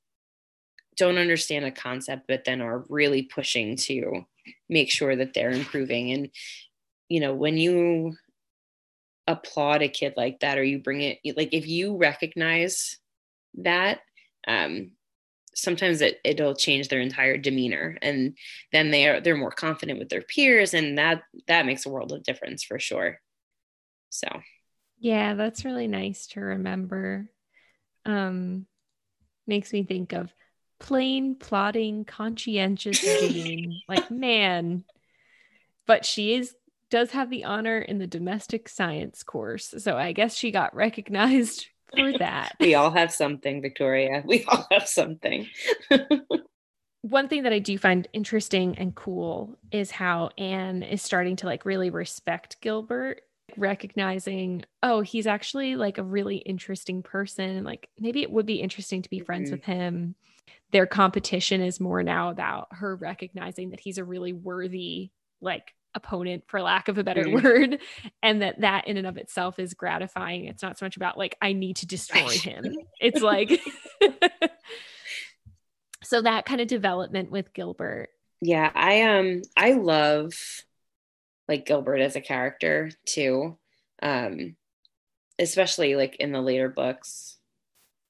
[0.97, 4.25] don't understand a concept but then are really pushing to
[4.69, 6.29] make sure that they're improving and
[7.09, 8.15] you know when you
[9.27, 12.97] applaud a kid like that or you bring it like if you recognize
[13.55, 13.99] that
[14.47, 14.91] um
[15.55, 18.37] sometimes it, it'll change their entire demeanor and
[18.71, 22.11] then they are they're more confident with their peers and that that makes a world
[22.11, 23.19] of difference for sure.
[24.09, 24.27] So.
[24.99, 27.29] Yeah that's really nice to remember.
[28.05, 28.67] Um
[29.47, 30.33] makes me think of
[30.79, 34.83] plain plodding conscientious Jane like man
[35.87, 36.53] but she is
[36.95, 41.67] does have the honor in the domestic science course so i guess she got recognized
[41.95, 42.55] for that.
[42.59, 44.23] we all have something, Victoria.
[44.25, 45.47] We all have something.
[47.01, 51.45] One thing that I do find interesting and cool is how Anne is starting to
[51.45, 53.21] like really respect Gilbert,
[53.57, 57.63] recognizing, oh, he's actually like a really interesting person.
[57.63, 59.57] Like maybe it would be interesting to be friends mm-hmm.
[59.57, 60.15] with him.
[60.71, 66.43] Their competition is more now about her recognizing that he's a really worthy, like opponent
[66.47, 67.41] for lack of a better mm.
[67.41, 67.81] word
[68.23, 70.45] and that that in and of itself is gratifying.
[70.45, 72.77] It's not so much about like i need to destroy him.
[72.99, 73.59] It's like
[76.03, 78.09] so that kind of development with gilbert.
[78.41, 80.33] Yeah i um i love
[81.47, 83.57] like gilbert as a character too
[84.03, 84.55] um
[85.39, 87.37] especially like in the later books.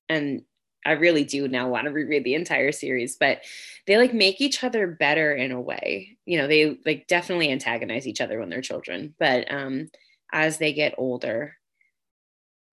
[0.09, 0.43] And
[0.85, 3.41] I really do now want to reread the entire series, but
[3.87, 6.17] they like make each other better in a way.
[6.25, 9.89] You know, they like definitely antagonize each other when they're children, but um,
[10.31, 11.55] as they get older,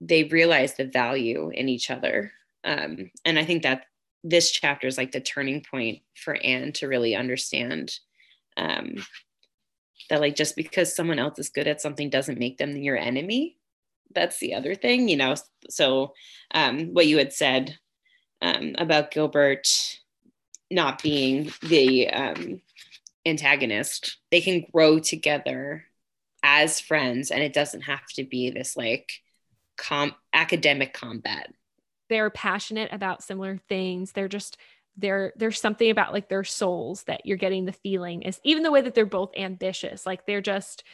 [0.00, 2.32] they realize the value in each other.
[2.64, 3.86] Um, and I think that
[4.24, 7.92] this chapter is like the turning point for Anne to really understand
[8.56, 8.96] um,
[10.10, 13.56] that, like, just because someone else is good at something doesn't make them your enemy.
[14.14, 15.34] That's the other thing, you know.
[15.70, 16.12] So,
[16.54, 17.78] um, what you had said
[18.42, 19.98] um, about Gilbert
[20.70, 22.60] not being the um,
[23.24, 24.18] antagonist.
[24.30, 25.84] They can grow together
[26.42, 29.12] as friends, and it doesn't have to be this like
[29.76, 31.52] com- academic combat.
[32.08, 34.12] They're passionate about similar things.
[34.12, 34.58] They're just
[34.96, 38.70] there there's something about like their souls that you're getting the feeling is even the
[38.70, 40.84] way that they're both ambitious like they're just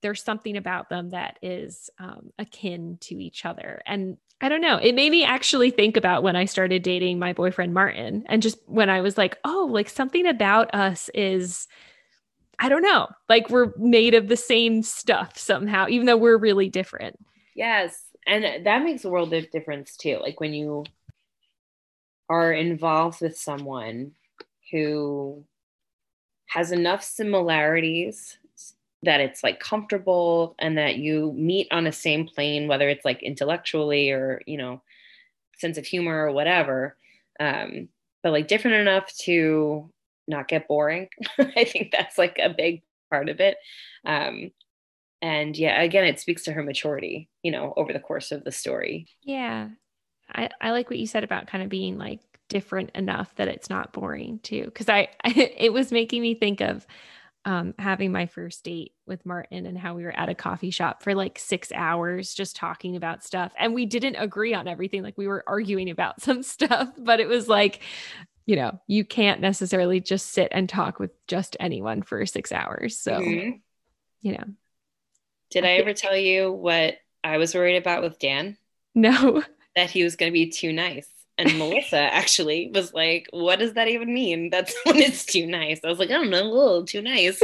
[0.00, 4.76] there's something about them that is um, akin to each other and I don't know.
[4.76, 8.58] It made me actually think about when I started dating my boyfriend Martin and just
[8.66, 11.66] when I was like, oh, like something about us is
[12.58, 16.68] I don't know, like we're made of the same stuff somehow, even though we're really
[16.68, 17.18] different.
[17.54, 18.00] Yes.
[18.26, 20.18] And that makes a world of difference too.
[20.20, 20.84] Like when you
[22.28, 24.12] are involved with someone
[24.70, 25.44] who
[26.48, 28.38] has enough similarities
[29.04, 33.22] that it's like comfortable and that you meet on the same plane whether it's like
[33.22, 34.82] intellectually or you know
[35.58, 36.96] sense of humor or whatever
[37.40, 37.88] um
[38.22, 39.90] but like different enough to
[40.26, 41.08] not get boring.
[41.38, 43.56] I think that's like a big part of it.
[44.04, 44.50] Um
[45.22, 48.52] and yeah again it speaks to her maturity you know over the course of the
[48.52, 49.06] story.
[49.22, 49.68] Yeah.
[50.32, 53.70] I i like what you said about kind of being like different enough that it's
[53.70, 56.86] not boring too because I, I it was making me think of
[57.44, 61.02] um, having my first date with Martin and how we were at a coffee shop
[61.02, 63.52] for like six hours just talking about stuff.
[63.58, 65.02] And we didn't agree on everything.
[65.02, 67.80] Like we were arguing about some stuff, but it was like,
[68.46, 72.98] you know, you can't necessarily just sit and talk with just anyone for six hours.
[72.98, 73.56] So, mm-hmm.
[74.22, 74.44] you know.
[75.50, 78.56] Did I ever tell you what I was worried about with Dan?
[78.94, 79.42] No.
[79.76, 81.08] That he was going to be too nice.
[81.36, 84.50] And Melissa actually was like, What does that even mean?
[84.50, 85.80] That's when it's too nice.
[85.84, 87.40] I was like, I don't know, a little too nice.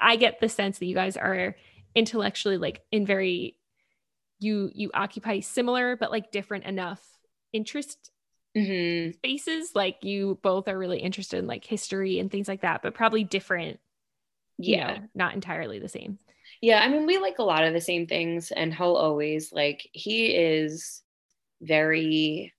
[0.00, 1.54] I get the sense that you guys are
[1.94, 3.56] intellectually like in very
[4.38, 7.04] you you occupy similar but like different enough
[7.52, 8.10] interest
[8.56, 9.12] mm-hmm.
[9.12, 12.94] spaces like you both are really interested in like history and things like that but
[12.94, 13.80] probably different
[14.58, 16.18] yeah know, not entirely the same
[16.60, 19.88] yeah i mean we like a lot of the same things and he'll always like
[19.92, 21.02] he is
[21.60, 22.52] very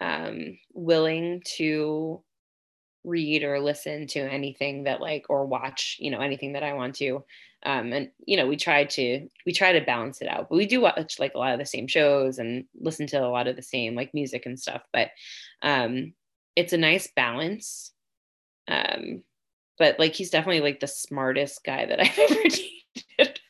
[0.00, 2.22] um, willing to
[3.04, 6.94] read or listen to anything that like or watch you know anything that i want
[6.96, 7.24] to.
[7.64, 10.66] Um, and you know we try to we try to balance it out but we
[10.66, 13.54] do watch like a lot of the same shows and listen to a lot of
[13.54, 15.10] the same like music and stuff but
[15.62, 16.12] um
[16.56, 17.92] it's a nice balance.
[18.68, 19.22] Um
[19.78, 23.40] but like he's definitely like the smartest guy that i've ever dated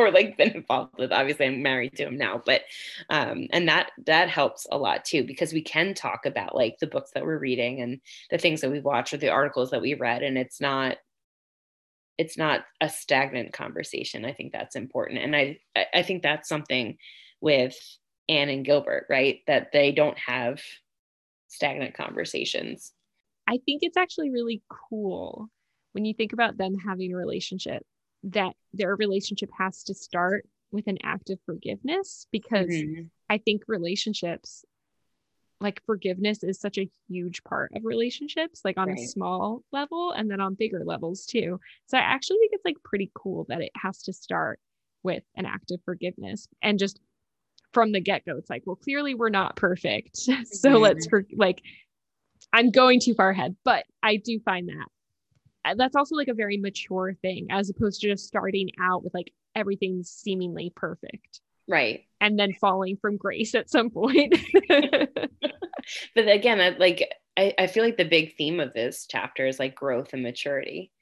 [0.00, 2.62] or like been involved with obviously i'm married to him now but
[3.10, 6.86] um and that that helps a lot too because we can talk about like the
[6.86, 9.94] books that we're reading and the things that we watch or the articles that we
[9.94, 10.96] read and it's not
[12.18, 14.26] it's not a stagnant conversation.
[14.26, 15.58] I think that's important and i
[15.94, 16.98] i think that's something
[17.40, 17.74] with
[18.28, 20.60] anne and gilbert right that they don't have
[21.50, 22.92] stagnant conversations.
[23.46, 25.48] I think it's actually really cool
[25.92, 27.82] when you think about them having a relationship
[28.24, 33.02] that their relationship has to start with an act of forgiveness because mm-hmm.
[33.28, 34.64] I think relationships
[35.60, 38.98] like forgiveness is such a huge part of relationships like on right.
[38.98, 42.82] a small level and then on bigger levels too so i actually think it's like
[42.82, 44.58] pretty cool that it has to start
[45.02, 46.98] with an act of forgiveness and just
[47.72, 50.76] from the get-go it's like well clearly we're not perfect so mm-hmm.
[50.76, 51.60] let's for like
[52.52, 54.86] i'm going too far ahead but i do find that
[55.64, 59.14] Uh, that's also like a very mature thing as opposed to just starting out with
[59.14, 61.40] like everything seemingly perfect.
[61.68, 62.04] Right.
[62.20, 64.36] And then falling from grace at some point.
[66.14, 69.74] But again like I, I feel like the big theme of this chapter is like
[69.74, 70.92] growth and maturity.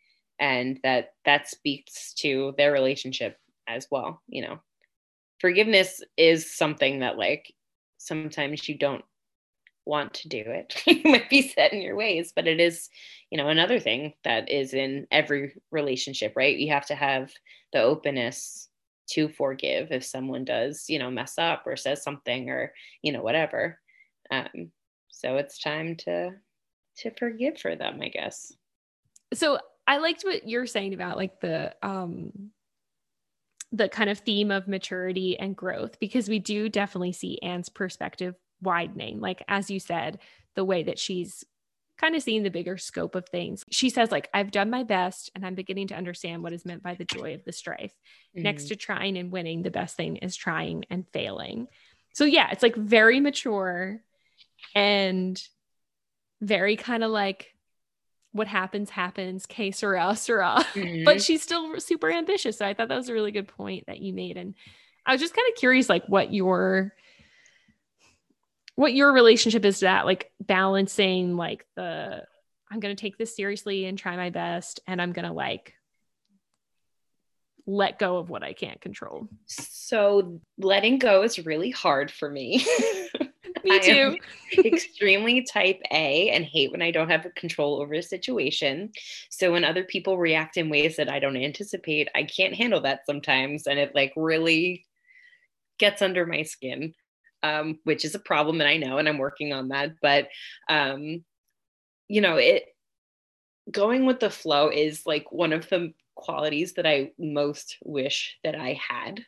[0.40, 3.36] And that that speaks to their relationship
[3.66, 4.60] as well you know.
[5.40, 7.52] Forgiveness is something that like
[7.98, 9.04] sometimes you don't
[9.88, 10.80] want to do it.
[10.86, 12.88] You might be set in your ways but it is
[13.30, 16.56] you know another thing that is in every relationship right?
[16.56, 17.32] You have to have
[17.72, 18.68] the openness
[19.10, 22.72] to forgive if someone does you know mess up or says something or
[23.02, 23.78] you know whatever.
[24.30, 24.70] Um
[25.08, 26.30] so it's time to
[26.98, 28.52] to forgive for them i guess.
[29.34, 32.50] So i liked what you're saying about like the um
[33.72, 38.34] the kind of theme of maturity and growth because we do definitely see Anne's perspective
[38.62, 39.20] widening.
[39.20, 40.18] Like, as you said,
[40.54, 41.44] the way that she's
[41.98, 43.64] kind of seeing the bigger scope of things.
[43.70, 46.82] She says, like, I've done my best and I'm beginning to understand what is meant
[46.82, 47.92] by the joy of the strife.
[48.36, 48.42] Mm-hmm.
[48.42, 51.66] Next to trying and winning, the best thing is trying and failing.
[52.14, 54.00] So, yeah, it's like very mature
[54.74, 55.42] and
[56.40, 57.54] very kind of like
[58.32, 61.04] what happens happens case or us or uh mm-hmm.
[61.04, 64.00] but she's still super ambitious so i thought that was a really good point that
[64.00, 64.54] you made and
[65.06, 66.92] i was just kind of curious like what your
[68.78, 72.22] what your relationship is to that like balancing like the
[72.70, 75.74] i'm going to take this seriously and try my best and i'm going to like
[77.66, 79.28] let go of what i can't control.
[79.46, 82.64] So letting go is really hard for me.
[83.64, 84.16] Me too.
[84.64, 88.92] extremely type a and hate when i don't have control over a situation.
[89.28, 93.04] So when other people react in ways that i don't anticipate i can't handle that
[93.06, 94.86] sometimes and it like really
[95.78, 96.94] gets under my skin
[97.42, 99.92] um, which is a problem, and I know, and I'm working on that.
[100.00, 100.28] But
[100.68, 101.24] um,
[102.08, 102.64] you know, it
[103.70, 108.54] going with the flow is like one of the qualities that I most wish that
[108.54, 109.24] I had,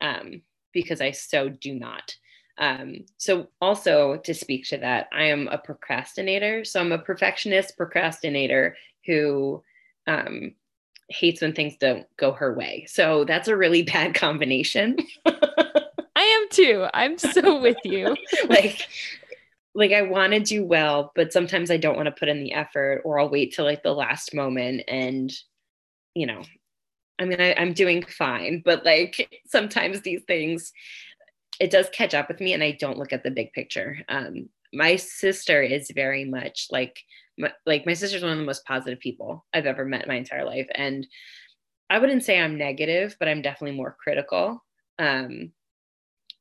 [0.00, 0.42] um,
[0.72, 2.14] because I so do not.
[2.58, 6.64] Um, so also to speak to that, I am a procrastinator.
[6.64, 9.62] So I'm a perfectionist procrastinator who
[10.06, 10.54] um,
[11.08, 12.86] hates when things don't go her way.
[12.88, 14.96] So that's a really bad combination.
[16.50, 16.86] Too.
[16.94, 18.16] I'm so with you.
[18.48, 18.88] like
[19.74, 22.52] like I want to do well, but sometimes I don't want to put in the
[22.52, 25.32] effort or I'll wait till like the last moment and
[26.14, 26.42] you know,
[27.18, 30.72] I mean I, I'm doing fine, but like sometimes these things
[31.60, 33.98] it does catch up with me and I don't look at the big picture.
[34.08, 36.98] Um my sister is very much like
[37.38, 40.44] my, like my sister's one of the most positive people I've ever met my entire
[40.44, 41.06] life and
[41.90, 44.62] I wouldn't say I'm negative, but I'm definitely more critical.
[44.98, 45.52] Um,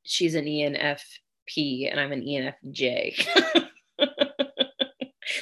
[0.08, 3.28] she's an ENFP and I'm an ENFJ.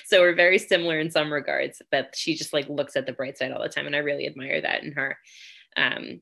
[0.06, 3.38] so we're very similar in some regards, but she just like looks at the bright
[3.38, 3.86] side all the time.
[3.86, 5.18] And I really admire that in her.
[5.78, 6.22] Um,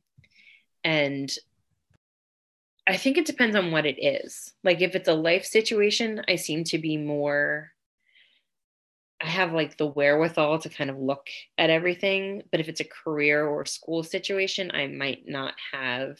[0.84, 1.32] and
[2.86, 4.52] I think it depends on what it is.
[4.64, 7.74] Like if it's a life situation, I seem to be more
[9.24, 11.28] I have like the wherewithal to kind of look
[11.58, 16.20] at everything, but if it's a career or school situation, I might not have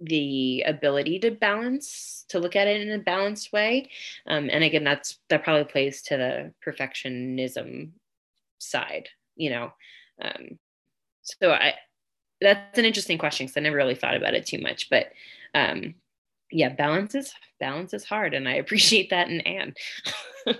[0.00, 3.88] the ability to balance to look at it in a balanced way
[4.26, 7.90] um, and again that's that probably plays to the perfectionism
[8.58, 9.72] side you know
[10.20, 10.58] um,
[11.22, 11.74] so i
[12.40, 15.12] that's an interesting question because i never really thought about it too much but
[15.54, 15.94] um,
[16.50, 19.74] yeah, balance is balance is hard, and I appreciate that in Anne.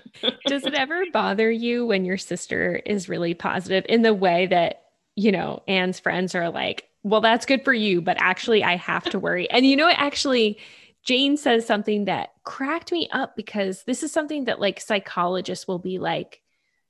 [0.47, 4.83] Does it ever bother you when your sister is really positive in the way that
[5.15, 9.03] you know Anne's friends are like, "Well, that's good for you, but actually, I have
[9.05, 10.59] to worry." And you know, actually,
[11.03, 15.79] Jane says something that cracked me up because this is something that like psychologists will
[15.79, 16.41] be like,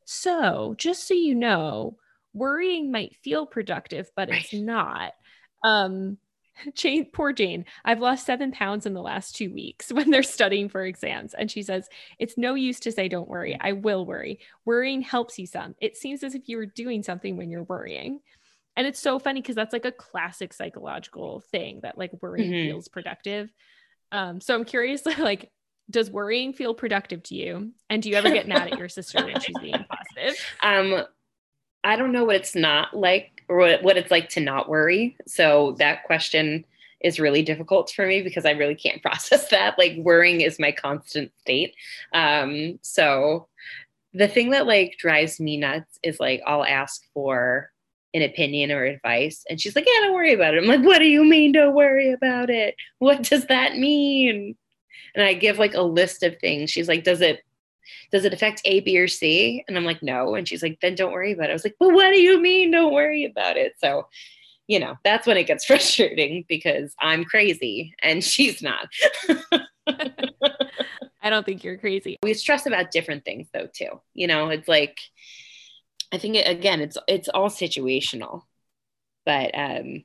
[0.05, 1.97] "So, just so you know."
[2.34, 4.43] Worrying might feel productive, but right.
[4.43, 5.14] it's not.
[5.64, 6.20] Um,
[6.76, 10.70] Jane, poor Jane, I've lost seven pounds in the last two weeks when they're studying
[10.70, 11.34] for exams.
[11.34, 11.88] And she says,
[12.20, 13.58] It's no use to say, Don't worry.
[13.60, 14.39] I will worry.
[14.66, 15.76] Worrying helps you some.
[15.80, 18.20] It seems as if you were doing something when you're worrying.
[18.78, 22.69] And it's so funny because that's like a classic psychological thing that like worrying mm-hmm.
[22.69, 23.51] feels productive.
[24.11, 25.51] Um, so I'm curious, like,
[25.89, 27.71] does worrying feel productive to you?
[27.89, 30.39] And do you ever get mad at your sister when she's being positive?
[30.63, 31.05] Um,
[31.84, 35.15] I don't know what it's not like or what it's like to not worry.
[35.25, 36.65] So that question
[36.99, 39.78] is really difficult for me because I really can't process that.
[39.78, 41.75] Like worrying is my constant state.
[42.13, 43.47] Um, so
[44.13, 47.71] the thing that like drives me nuts is like I'll ask for
[48.18, 50.63] an opinion or advice and she's like, Yeah, don't worry about it.
[50.63, 52.76] I'm like, what do you mean don't worry about it?
[52.99, 54.55] What does that mean?
[55.15, 56.70] And I give like a list of things.
[56.70, 57.41] She's like, Does it
[58.11, 59.63] does it affect A, B, or C?
[59.68, 60.36] And I'm like, no.
[60.36, 61.51] And she's like, then don't worry about it.
[61.51, 62.72] I was like, but what do you mean?
[62.72, 63.74] Don't worry about it.
[63.80, 64.07] So,
[64.68, 68.88] you know, that's when it gets frustrating because I'm crazy and she's not.
[71.22, 72.18] I don't think you're crazy.
[72.24, 74.01] We stress about different things though, too.
[74.13, 74.97] You know, it's like,
[76.12, 78.43] I think it, again, it's it's all situational,
[79.26, 80.03] but um,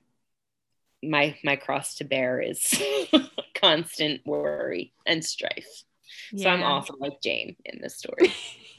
[1.03, 2.80] my my cross to bear is
[3.61, 5.84] constant worry and strife.
[6.32, 6.44] Yeah.
[6.44, 8.32] So I'm also like Jane in this story.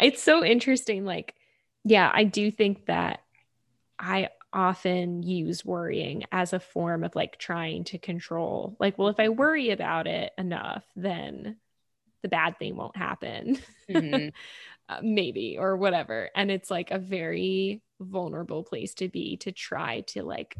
[0.00, 1.04] it's so interesting.
[1.04, 1.34] Like,
[1.84, 3.20] yeah, I do think that
[3.98, 8.76] I often use worrying as a form of like trying to control.
[8.80, 11.56] Like, well, if I worry about it enough, then
[12.22, 13.58] the bad thing won't happen.
[13.90, 14.28] Mm-hmm.
[14.88, 16.30] uh, maybe or whatever.
[16.34, 20.56] And it's like a very vulnerable place to be to try to like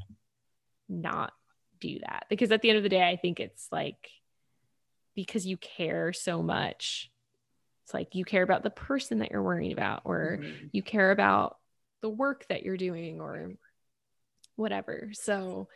[0.89, 1.33] not
[1.81, 4.11] do that because at the end of the day, I think it's like
[5.15, 7.11] because you care so much.
[7.85, 10.67] It's like you care about the person that you're worrying about, or mm-hmm.
[10.73, 11.57] you care about
[12.03, 13.53] the work that you're doing, or
[14.57, 15.11] whatever.
[15.13, 15.69] So,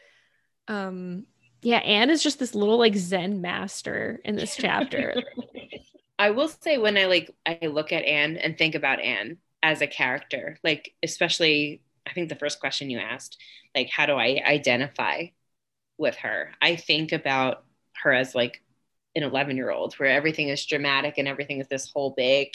[0.66, 1.26] um,
[1.62, 5.22] yeah, Anne is just this little like Zen master in this chapter.
[6.21, 9.81] I will say when I like I look at Anne and think about Anne as
[9.81, 13.39] a character, like especially I think the first question you asked,
[13.75, 15.29] like how do I identify
[15.97, 16.53] with her?
[16.61, 17.64] I think about
[18.03, 18.62] her as like
[19.16, 22.49] an 11 year old where everything is dramatic and everything is this whole big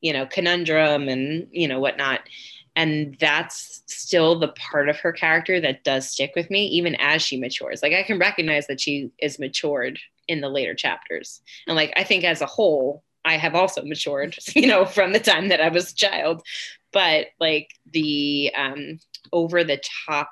[0.00, 2.20] you know conundrum and you know whatnot
[2.76, 7.22] and that's still the part of her character that does stick with me even as
[7.22, 11.42] she matures like i can recognize that she is matured in the later chapters.
[11.66, 15.20] And like i think as a whole i have also matured you know from the
[15.20, 16.42] time that i was a child.
[16.92, 18.98] But like the um
[19.32, 20.30] over the top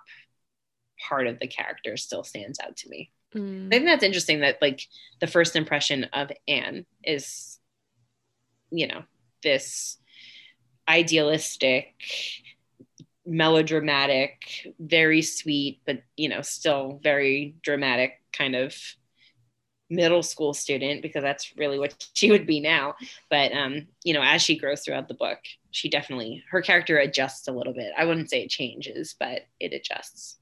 [1.09, 3.11] part of the character still stands out to me.
[3.35, 3.67] Mm.
[3.67, 4.87] I think that's interesting that like
[5.21, 7.59] the first impression of Anne is,
[8.71, 9.03] you know,
[9.43, 9.99] this
[10.89, 11.95] idealistic,
[13.27, 18.77] melodramatic, very sweet, but you know, still very dramatic kind of
[19.93, 22.95] middle school student because that's really what she would be now.
[23.31, 25.39] But um, you know, as she grows throughout the book,
[25.71, 27.93] she definitely her character adjusts a little bit.
[27.97, 30.39] I wouldn't say it changes, but it adjusts.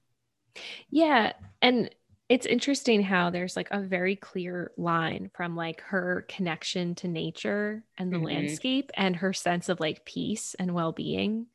[0.90, 1.90] Yeah, and
[2.28, 7.82] it's interesting how there's like a very clear line from like her connection to nature
[7.98, 8.26] and the mm-hmm.
[8.26, 11.46] landscape and her sense of like peace and well-being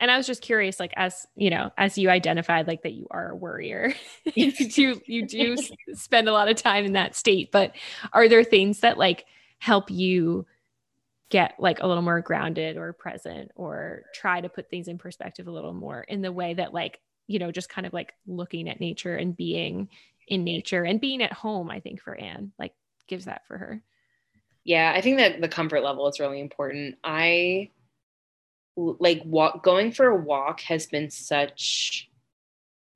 [0.00, 3.06] and i was just curious like as you know as you identified like that you
[3.10, 3.94] are a worrier
[4.34, 5.56] you do you do
[5.94, 7.74] spend a lot of time in that state but
[8.12, 9.24] are there things that like
[9.58, 10.46] help you
[11.28, 15.48] get like a little more grounded or present or try to put things in perspective
[15.48, 18.68] a little more in the way that like you know, just kind of like looking
[18.68, 19.88] at nature and being
[20.28, 22.72] in nature and being at home, I think for Anne, like
[23.06, 23.82] gives that for her.
[24.64, 26.96] Yeah, I think that the comfort level is really important.
[27.04, 27.70] I
[28.76, 32.10] like walk going for a walk has been such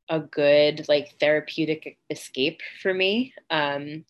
[0.09, 4.05] a good like therapeutic escape for me um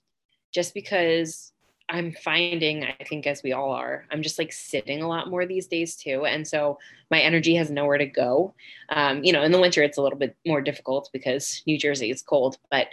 [0.53, 1.53] just because
[1.91, 5.45] I'm finding, I think, as we all are, I'm just like sitting a lot more
[5.45, 6.25] these days too.
[6.25, 6.79] And so
[7.11, 8.55] my energy has nowhere to go.
[8.91, 12.11] Um, you know, in the winter, it's a little bit more difficult because New Jersey
[12.11, 12.89] is cold, but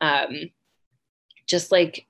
[0.00, 0.50] um,
[1.46, 2.06] just like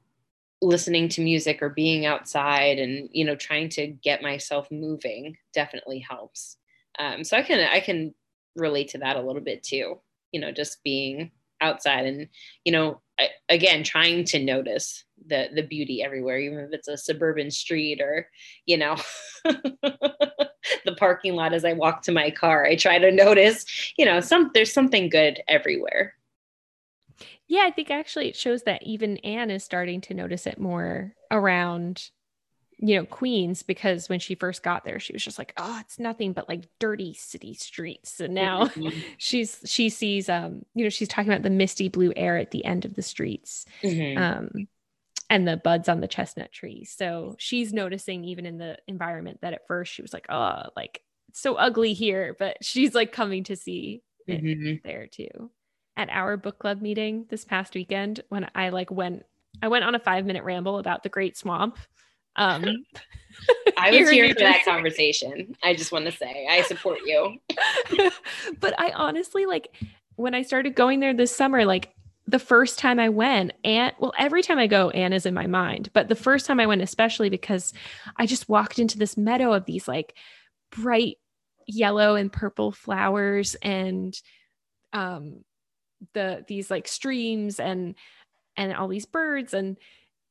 [0.62, 5.98] listening to music or being outside and, you know, trying to get myself moving definitely
[6.00, 6.56] helps.
[6.98, 8.14] Um, so I can, I can
[8.56, 10.00] relate to that a little bit too,
[10.32, 11.30] you know, just being
[11.60, 12.28] outside and,
[12.64, 13.00] you know,
[13.48, 18.28] again trying to notice the the beauty everywhere even if it's a suburban street or
[18.66, 18.96] you know
[19.44, 24.20] the parking lot as i walk to my car i try to notice you know
[24.20, 26.14] some there's something good everywhere
[27.50, 31.12] yeah i think actually it shows that even anne is starting to notice it more
[31.30, 32.10] around
[32.82, 35.98] you know, Queens because when she first got there, she was just like, oh, it's
[35.98, 38.20] nothing but like dirty city streets.
[38.20, 38.98] And now mm-hmm.
[39.18, 42.64] she's she sees um, you know, she's talking about the misty blue air at the
[42.64, 43.66] end of the streets.
[43.82, 44.22] Mm-hmm.
[44.22, 44.68] Um
[45.28, 46.92] and the buds on the chestnut trees.
[46.96, 51.02] So she's noticing even in the environment that at first she was like, oh, like
[51.28, 54.88] it's so ugly here, but she's like coming to see it mm-hmm.
[54.88, 55.50] there too.
[56.00, 59.26] At our book club meeting this past weekend, when I like went
[59.60, 61.76] I went on a five minute ramble about the Great Swamp
[62.36, 62.64] um,
[63.76, 65.56] I was here for that conversation.
[65.62, 67.38] I just want to say I support you.
[68.60, 69.76] but I honestly like
[70.16, 71.92] when I started going there this summer, like
[72.26, 75.46] the first time I went, and well, every time I go, Anne is in my
[75.46, 75.90] mind.
[75.92, 77.72] But the first time I went, especially because
[78.16, 80.14] I just walked into this meadow of these like
[80.70, 81.18] bright
[81.66, 84.20] yellow and purple flowers and
[84.92, 85.44] um
[86.14, 87.94] the these like streams and
[88.56, 89.76] and all these birds and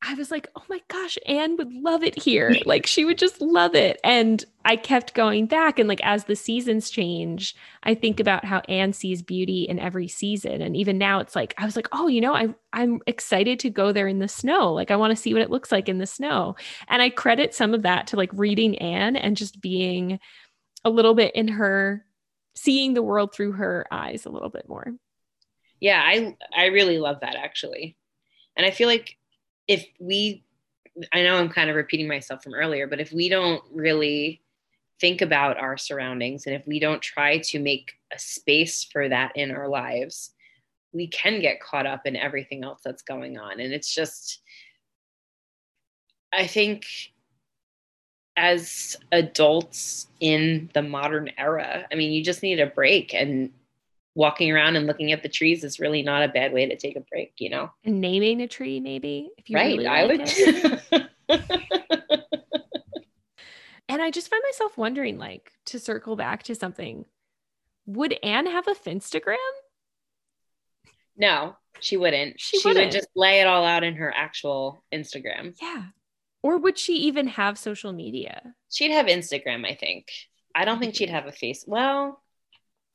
[0.01, 2.55] I was like, oh my gosh, Anne would love it here.
[2.65, 3.99] Like she would just love it.
[4.03, 5.79] And I kept going back.
[5.79, 10.07] And like as the seasons change, I think about how Anne sees beauty in every
[10.07, 10.61] season.
[10.61, 13.69] And even now it's like, I was like, oh, you know, I, I'm excited to
[13.69, 14.71] go there in the snow.
[14.71, 16.55] Like I want to see what it looks like in the snow.
[16.87, 20.19] And I credit some of that to like reading Anne and just being
[20.85, 22.05] a little bit in her,
[22.55, 24.93] seeing the world through her eyes a little bit more.
[25.79, 27.95] Yeah, I I really love that actually.
[28.57, 29.17] And I feel like
[29.67, 30.43] if we
[31.13, 34.41] I know I'm kind of repeating myself from earlier, but if we don't really
[34.99, 39.31] think about our surroundings and if we don't try to make a space for that
[39.35, 40.33] in our lives,
[40.91, 43.59] we can get caught up in everything else that's going on.
[43.59, 44.41] And it's just,
[46.33, 46.85] I think
[48.35, 53.51] as adults in the modern era, I mean, you just need a break and
[54.15, 56.95] walking around and looking at the trees is really not a bad way to take
[56.95, 57.71] a break, you know.
[57.85, 59.29] And naming a tree, maybe.
[59.37, 60.21] If you right, really I would.
[63.89, 67.05] and I just find myself wondering, like, to circle back to something,
[67.85, 69.37] would Anne have a Finstagram?
[71.17, 72.39] No, she wouldn't.
[72.39, 72.85] She, she wouldn't.
[72.87, 75.55] would just lay it all out in her actual Instagram.
[75.61, 75.85] Yeah.
[76.41, 78.53] Or would she even have social media?
[78.71, 80.07] She'd have Instagram, I think.
[80.55, 81.65] I don't think she'd have a face.
[81.67, 82.21] Well,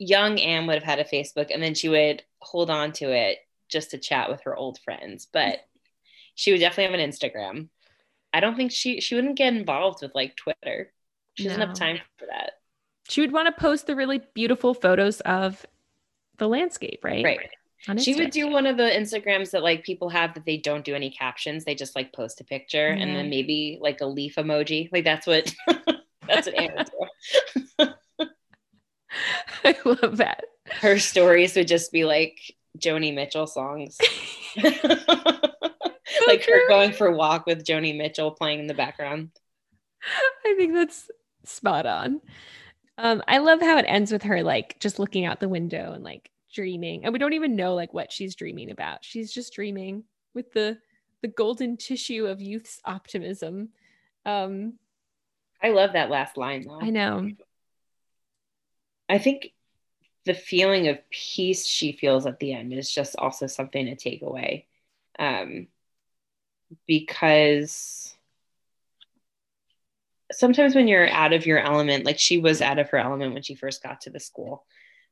[0.04, 3.38] young Anne would have had a Facebook and then she would hold on to it
[3.68, 5.26] just to chat with her old friends.
[5.32, 5.60] But
[6.34, 7.68] she would definitely have an Instagram.
[8.32, 10.92] I don't think she she wouldn't get involved with like Twitter.
[11.34, 11.66] She doesn't no.
[11.66, 12.52] have time for that.
[13.08, 15.64] She would want to post the really beautiful photos of
[16.38, 17.24] the landscape, right?
[17.24, 17.50] Right.
[17.98, 20.94] She would do one of the Instagrams that like people have that they don't do
[20.94, 21.64] any captions.
[21.64, 24.88] They just like post a picture and then maybe like a leaf emoji.
[24.90, 25.54] Like that's what
[26.26, 26.90] that's what Anne would
[27.78, 27.86] do.
[29.64, 30.44] I love that.
[30.66, 33.98] Her stories would just be like Joni Mitchell songs.
[34.62, 39.30] like her going for a walk with Joni Mitchell playing in the background.
[40.44, 41.10] I think that's
[41.44, 42.20] spot on.
[42.98, 46.04] Um, I love how it ends with her like just looking out the window and
[46.04, 47.04] like dreaming.
[47.04, 49.04] And we don't even know like what she's dreaming about.
[49.04, 50.04] She's just dreaming
[50.34, 50.78] with the
[51.22, 53.70] the golden tissue of youth's optimism.
[54.24, 54.74] Um
[55.62, 56.80] I love that last line though.
[56.80, 57.30] I know.
[59.08, 59.52] I think
[60.24, 64.22] the feeling of peace she feels at the end is just also something to take
[64.22, 64.66] away.
[65.18, 65.68] Um,
[66.86, 68.16] because
[70.32, 73.42] sometimes when you're out of your element, like she was out of her element when
[73.42, 74.64] she first got to the school.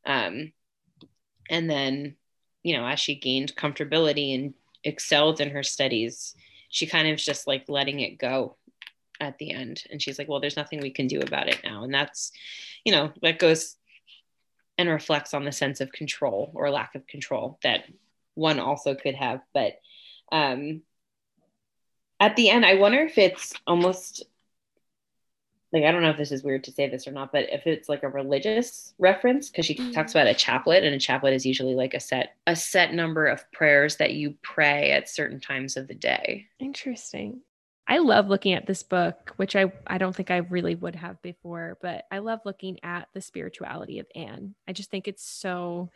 [0.06, 0.52] Um,
[1.50, 2.16] and then,
[2.62, 6.34] you know, as she gained comfortability and excelled in her studies,
[6.68, 8.56] she kind of just like letting it go
[9.20, 9.84] at the end.
[9.90, 11.84] And she's like, well, there's nothing we can do about it now.
[11.84, 12.32] And that's,
[12.84, 13.76] you know, that goes
[14.78, 17.84] and reflects on the sense of control or lack of control that
[18.34, 19.40] one also could have.
[19.52, 19.74] But
[20.30, 20.82] um,
[22.18, 24.24] at the end, I wonder if it's almost
[25.72, 27.66] like I don't know if this is weird to say this or not, but if
[27.66, 29.92] it's like a religious reference, because she mm-hmm.
[29.92, 33.26] talks about a chaplet, and a chaplet is usually like a set a set number
[33.26, 36.46] of prayers that you pray at certain times of the day.
[36.58, 37.40] Interesting.
[37.86, 41.20] I love looking at this book, which I, I don't think I really would have
[41.20, 44.54] before, but I love looking at the spirituality of Anne.
[44.68, 45.90] I just think it's so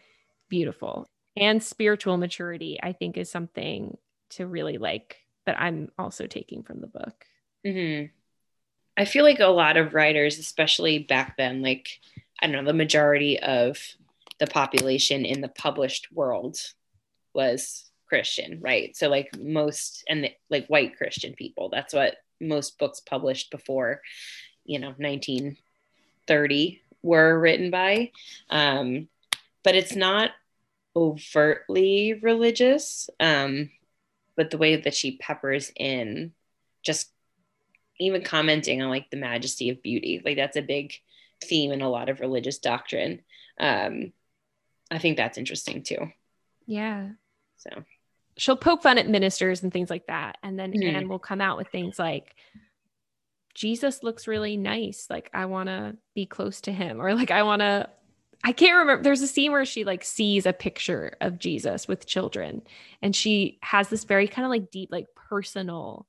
[0.49, 1.09] beautiful.
[1.37, 3.97] And spiritual maturity, I think, is something
[4.31, 7.25] to really like that I'm also taking from the book.
[7.65, 8.07] Mm-hmm.
[8.97, 11.89] I feel like a lot of writers, especially back then, like,
[12.41, 13.79] I don't know, the majority of
[14.39, 16.59] the population in the published world
[17.35, 18.97] was Christian, right?
[18.97, 21.69] So like most and the, like white Christian people.
[21.71, 24.01] That's what most books published before,
[24.65, 28.11] you know, 1930 were written by.
[28.51, 29.09] Um,
[29.63, 30.31] but it's not
[30.95, 33.11] overtly religious.
[33.21, 33.71] Um,
[34.37, 36.33] but the way that she peppers in
[36.83, 37.11] just
[37.99, 40.95] even commenting on like the majesty of beauty, like that's a big
[41.43, 43.23] theme in a lot of religious doctrine.
[43.59, 44.13] Um,
[44.91, 46.13] I think that's interesting too.
[46.67, 47.09] Yeah.
[47.57, 47.71] So
[48.37, 50.39] she'll poke fun at ministers and things like that.
[50.43, 50.97] And then mm-hmm.
[50.97, 52.35] Anne will come out with things like,
[53.55, 55.07] Jesus looks really nice.
[55.09, 57.89] Like, I want to be close to him, or like, I want to.
[58.45, 59.03] I can't remember.
[59.03, 62.63] There's a scene where she like sees a picture of Jesus with children,
[63.01, 66.07] and she has this very kind of like deep, like personal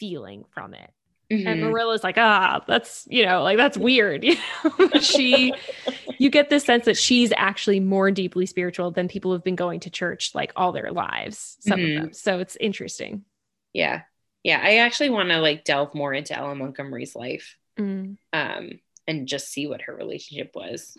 [0.00, 0.90] feeling from it.
[1.30, 1.46] Mm-hmm.
[1.46, 4.24] And Marilla's like, ah, that's, you know, like that's weird.
[4.24, 4.36] You
[4.78, 5.52] know, she,
[6.18, 9.80] you get this sense that she's actually more deeply spiritual than people who've been going
[9.80, 11.96] to church like all their lives, some mm-hmm.
[11.96, 12.12] of them.
[12.12, 13.24] So it's interesting.
[13.72, 14.02] Yeah.
[14.42, 14.60] Yeah.
[14.62, 16.50] I actually want to like delve more into L.
[16.50, 16.58] M.
[16.58, 18.16] Montgomery's life mm.
[18.32, 18.70] um,
[19.06, 20.96] and just see what her relationship was.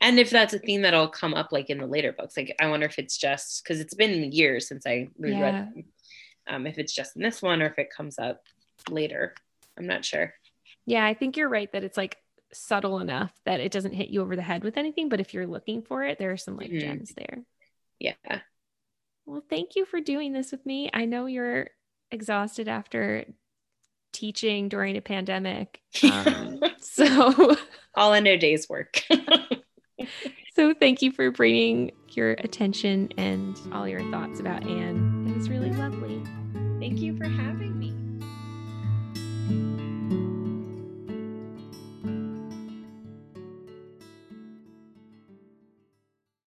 [0.00, 2.68] And if that's a theme that'll come up like in the later books, like I
[2.68, 5.50] wonder if it's just because it's been years since I reread yeah.
[5.52, 5.84] them.
[6.46, 8.42] Um, if it's just in this one or if it comes up
[8.88, 9.34] later.
[9.76, 10.34] I'm not sure.
[10.86, 12.16] Yeah, I think you're right that it's like
[12.52, 15.08] subtle enough that it doesn't hit you over the head with anything.
[15.08, 16.80] But if you're looking for it, there are some like mm-hmm.
[16.80, 17.42] gems there.
[17.98, 18.40] Yeah.
[19.26, 20.88] Well, thank you for doing this with me.
[20.92, 21.68] I know you're
[22.10, 23.26] exhausted after
[24.12, 25.80] teaching during a pandemic.
[26.02, 27.56] Um, so,
[27.94, 29.02] all in a day's work.
[30.54, 35.26] so, thank you for bringing your attention and all your thoughts about Anne.
[35.28, 36.22] It was really lovely.
[36.80, 37.97] Thank you for having me.